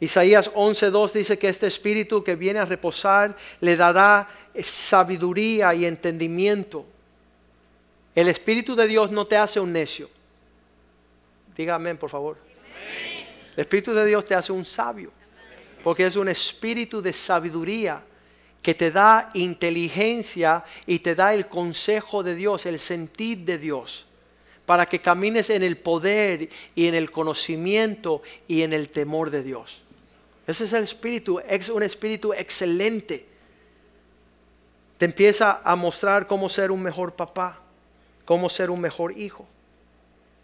Isaías 0.00 0.52
11.2 0.52 1.12
dice 1.12 1.38
que 1.38 1.48
este 1.48 1.66
espíritu 1.66 2.24
que 2.24 2.36
viene 2.36 2.60
a 2.60 2.64
reposar 2.64 3.36
le 3.60 3.76
dará 3.76 4.28
sabiduría 4.62 5.74
y 5.74 5.84
entendimiento. 5.84 6.86
El 8.14 8.28
espíritu 8.28 8.76
de 8.76 8.86
Dios 8.86 9.10
no 9.10 9.26
te 9.26 9.36
hace 9.36 9.58
un 9.58 9.72
necio. 9.72 10.08
Diga 11.56 11.74
amén, 11.74 11.96
por 11.96 12.10
favor. 12.10 12.38
El 13.56 13.60
Espíritu 13.60 13.92
de 13.92 14.06
Dios 14.06 14.24
te 14.24 14.34
hace 14.34 14.52
un 14.52 14.64
sabio, 14.64 15.12
porque 15.84 16.06
es 16.06 16.16
un 16.16 16.28
espíritu 16.28 17.02
de 17.02 17.12
sabiduría 17.12 18.02
que 18.62 18.74
te 18.74 18.90
da 18.90 19.30
inteligencia 19.34 20.64
y 20.86 21.00
te 21.00 21.14
da 21.14 21.34
el 21.34 21.48
consejo 21.48 22.22
de 22.22 22.34
Dios, 22.34 22.64
el 22.64 22.78
sentir 22.78 23.38
de 23.38 23.58
Dios, 23.58 24.06
para 24.64 24.86
que 24.86 25.00
camines 25.00 25.50
en 25.50 25.62
el 25.62 25.76
poder 25.76 26.48
y 26.74 26.86
en 26.86 26.94
el 26.94 27.10
conocimiento 27.10 28.22
y 28.48 28.62
en 28.62 28.72
el 28.72 28.88
temor 28.88 29.30
de 29.30 29.42
Dios. 29.42 29.82
Ese 30.46 30.64
es 30.64 30.72
el 30.72 30.84
espíritu, 30.84 31.40
es 31.40 31.68
un 31.68 31.82
espíritu 31.82 32.32
excelente. 32.32 33.26
Te 34.96 35.04
empieza 35.04 35.60
a 35.64 35.76
mostrar 35.76 36.26
cómo 36.26 36.48
ser 36.48 36.70
un 36.70 36.82
mejor 36.82 37.14
papá, 37.14 37.61
cómo 38.32 38.48
ser 38.48 38.70
un 38.70 38.80
mejor 38.80 39.18
hijo. 39.18 39.46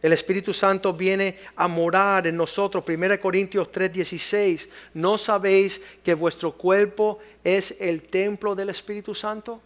El 0.03 0.13
Espíritu 0.13 0.53
Santo 0.53 0.93
viene 0.93 1.39
a 1.57 1.69
morar 1.69 2.27
en 2.27 2.37
nosotros. 2.37 2.85
1 2.87 3.19
Corintios 3.19 3.73
3:16. 3.73 4.69
¿No 4.93 5.17
sabéis 5.17 5.81
que 6.05 6.13
vuestro 6.13 6.53
cuerpo 6.53 7.19
es 7.43 7.81
el 7.81 8.03
templo 8.03 8.55
del 8.55 8.69
Espíritu 8.69 9.15
Santo? 9.15 9.63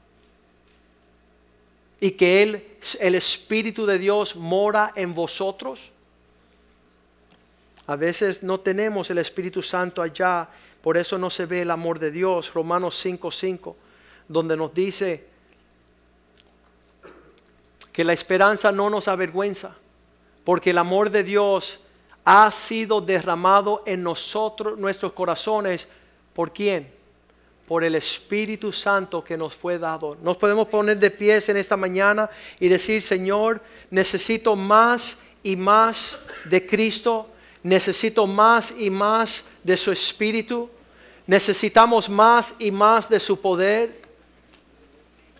Y 1.98 2.12
que 2.12 2.44
Él, 2.44 2.64
el 3.00 3.16
Espíritu 3.16 3.86
de 3.86 3.98
Dios 3.98 4.36
mora 4.36 4.92
en 4.94 5.14
vosotros. 5.14 5.90
A 7.88 7.96
veces 7.96 8.44
no 8.44 8.60
tenemos 8.60 9.10
el 9.10 9.18
Espíritu 9.18 9.62
Santo 9.62 10.00
allá, 10.00 10.48
por 10.80 10.96
eso 10.96 11.18
no 11.18 11.28
se 11.28 11.44
ve 11.44 11.62
el 11.62 11.72
amor 11.72 11.98
de 11.98 12.12
Dios. 12.12 12.54
Romanos 12.54 12.94
5:5, 13.04 13.74
donde 14.28 14.56
nos 14.56 14.72
dice 14.72 15.31
que 17.92 18.04
la 18.04 18.12
esperanza 18.12 18.72
no 18.72 18.88
nos 18.90 19.08
avergüenza 19.08 19.76
porque 20.44 20.70
el 20.70 20.78
amor 20.78 21.10
de 21.10 21.22
Dios 21.22 21.80
ha 22.24 22.50
sido 22.50 23.00
derramado 23.00 23.82
en 23.86 24.02
nosotros, 24.02 24.78
nuestros 24.78 25.12
corazones, 25.12 25.88
¿por 26.32 26.52
quién? 26.52 26.92
Por 27.66 27.84
el 27.84 27.94
Espíritu 27.94 28.72
Santo 28.72 29.22
que 29.22 29.36
nos 29.36 29.54
fue 29.54 29.78
dado. 29.78 30.16
Nos 30.22 30.36
podemos 30.36 30.68
poner 30.68 30.98
de 30.98 31.10
pies 31.10 31.48
en 31.48 31.56
esta 31.56 31.76
mañana 31.76 32.28
y 32.60 32.68
decir, 32.68 33.02
Señor, 33.02 33.60
necesito 33.90 34.54
más 34.56 35.16
y 35.42 35.56
más 35.56 36.18
de 36.44 36.66
Cristo, 36.66 37.28
necesito 37.62 38.26
más 38.26 38.74
y 38.76 38.90
más 38.90 39.44
de 39.62 39.76
su 39.76 39.92
Espíritu, 39.92 40.68
necesitamos 41.26 42.08
más 42.08 42.54
y 42.58 42.70
más 42.70 43.08
de 43.08 43.20
su 43.20 43.40
poder, 43.40 44.01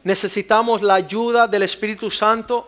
necesitamos 0.04 0.82
la 0.82 0.94
ayuda 0.94 1.46
del 1.46 1.62
Espíritu 1.62 2.10
Santo. 2.10 2.66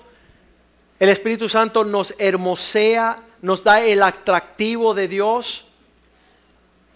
El 0.98 1.08
Espíritu 1.08 1.48
Santo 1.48 1.84
nos 1.84 2.14
hermosea, 2.18 3.16
nos 3.42 3.64
da 3.64 3.80
el 3.80 4.02
atractivo 4.02 4.94
de 4.94 5.08
Dios. 5.08 5.64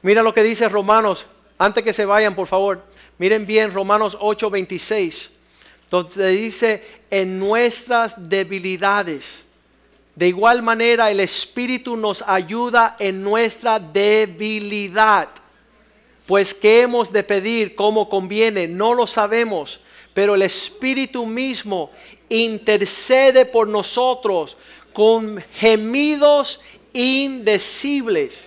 Mira 0.03 0.23
lo 0.23 0.33
que 0.33 0.43
dice 0.43 0.69
Romanos, 0.69 1.27
antes 1.59 1.83
que 1.83 1.93
se 1.93 2.05
vayan, 2.05 2.35
por 2.35 2.47
favor. 2.47 2.83
Miren 3.19 3.47
bien 3.47 3.75
Romanos 3.75 4.17
8:26, 4.21 5.31
donde 5.91 6.29
dice, 6.29 6.85
en 7.11 7.39
nuestras 7.39 8.15
debilidades. 8.29 9.45
De 10.15 10.29
igual 10.29 10.63
manera, 10.63 11.11
el 11.11 11.21
Espíritu 11.21 11.97
nos 11.97 12.23
ayuda 12.23 12.97
en 12.99 13.23
nuestra 13.23 13.79
debilidad. 13.79 15.29
Pues 16.29 16.53
qué 16.53 16.83
hemos 16.83 17.11
de 17.11 17.23
pedir, 17.23 17.75
cómo 17.75 18.11
conviene, 18.11 18.69
no 18.69 18.93
lo 18.93 19.07
sabemos, 19.07 19.81
pero 20.13 20.35
el 20.35 20.43
Espíritu 20.43 21.25
mismo 21.25 21.91
intercede 22.29 23.47
por 23.47 23.67
nosotros 23.67 24.59
con 24.93 25.43
gemidos 25.55 26.61
indecibles. 26.93 28.45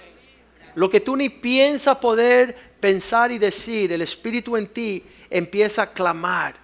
Lo 0.75 0.91
que 0.91 0.99
tú 0.99 1.15
ni 1.15 1.29
piensas 1.29 1.97
poder 1.97 2.55
pensar 2.79 3.31
y 3.31 3.39
decir, 3.39 3.91
el 3.91 4.03
Espíritu 4.03 4.55
en 4.57 4.67
ti 4.67 5.03
empieza 5.31 5.81
a 5.81 5.91
clamar, 5.91 6.57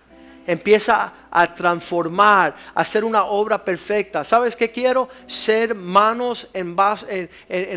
empieza 0.48 1.14
a 1.30 1.54
transformar, 1.54 2.56
a 2.74 2.82
hacer 2.82 3.04
una 3.04 3.26
obra 3.26 3.64
perfecta. 3.64 4.24
¿Sabes 4.24 4.56
qué 4.56 4.72
quiero? 4.72 5.10
Ser 5.28 5.76
manos 5.76 6.50
en, 6.54 6.76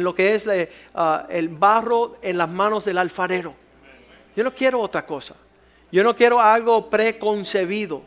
lo 0.02 0.14
que 0.14 0.36
es 0.36 0.46
ah, 0.94 1.26
el 1.28 1.48
barro 1.48 2.16
en 2.22 2.38
las 2.38 2.48
manos 2.48 2.84
del 2.84 2.96
alfarero. 2.96 3.54
Yo 4.36 4.44
no 4.44 4.54
quiero 4.54 4.80
otra 4.80 5.04
cosa. 5.04 5.34
Yo 5.90 6.04
no 6.04 6.14
quiero 6.14 6.40
algo 6.40 6.88
preconcebido. 6.88 8.02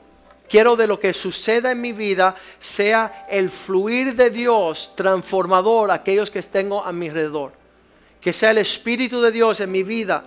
Quiero 0.47 0.75
de 0.75 0.87
lo 0.87 0.99
que 0.99 1.13
suceda 1.13 1.71
en 1.71 1.81
mi 1.81 1.91
vida 1.91 2.35
sea 2.59 3.25
el 3.29 3.49
fluir 3.49 4.15
de 4.15 4.29
Dios 4.29 4.93
transformador 4.95 5.91
a 5.91 5.95
aquellos 5.95 6.31
que 6.31 6.41
tengo 6.41 6.83
a 6.83 6.93
mi 6.93 7.09
alrededor. 7.09 7.51
Que 8.21 8.31
sea 8.31 8.51
el 8.51 8.59
Espíritu 8.59 9.21
de 9.21 9.31
Dios 9.31 9.59
en 9.59 9.71
mi 9.71 9.83
vida 9.83 10.25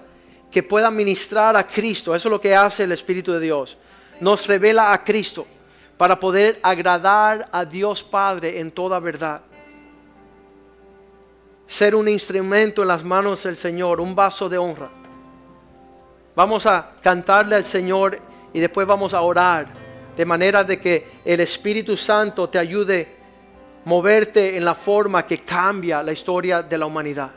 que 0.51 0.63
pueda 0.63 0.91
ministrar 0.91 1.57
a 1.57 1.67
Cristo. 1.67 2.15
Eso 2.15 2.29
es 2.29 2.31
lo 2.31 2.41
que 2.41 2.55
hace 2.55 2.85
el 2.85 2.93
Espíritu 2.93 3.33
de 3.33 3.41
Dios. 3.41 3.79
Nos 4.21 4.47
revela 4.47 4.93
a 4.93 5.05
Cristo 5.05 5.47
para 5.97 6.19
poder 6.19 6.59
agradar 6.63 7.49
a 7.53 7.65
Dios 7.65 8.03
Padre 8.03 8.61
en 8.61 8.71
toda 8.71 8.99
verdad. 8.99 9.41
Ser 11.67 11.95
un 11.95 12.09
instrumento 12.09 12.83
en 12.83 12.89
las 12.89 13.03
manos 13.03 13.43
del 13.43 13.57
Señor, 13.57 14.01
un 14.01 14.15
vaso 14.15 14.49
de 14.49 14.59
honra. 14.59 14.89
Vamos 16.35 16.67
a 16.67 16.93
cantarle 17.03 17.57
al 17.57 17.65
Señor 17.65 18.19
y 18.53 18.61
después 18.61 18.87
vamos 18.87 19.15
a 19.15 19.23
orar 19.23 19.67
de 20.17 20.25
manera 20.25 20.65
de 20.65 20.81
que 20.81 21.07
el 21.25 21.41
Espíritu 21.41 21.97
Santo 21.97 22.49
te 22.49 22.59
ayude 22.59 23.03
a 23.03 23.89
moverte 23.89 24.57
en 24.57 24.65
la 24.65 24.75
forma 24.75 25.27
que 25.27 25.39
cambia 25.39 26.03
la 26.03 26.13
historia 26.13 26.63
de 26.63 26.79
la 26.79 26.87
humanidad. 26.87 27.31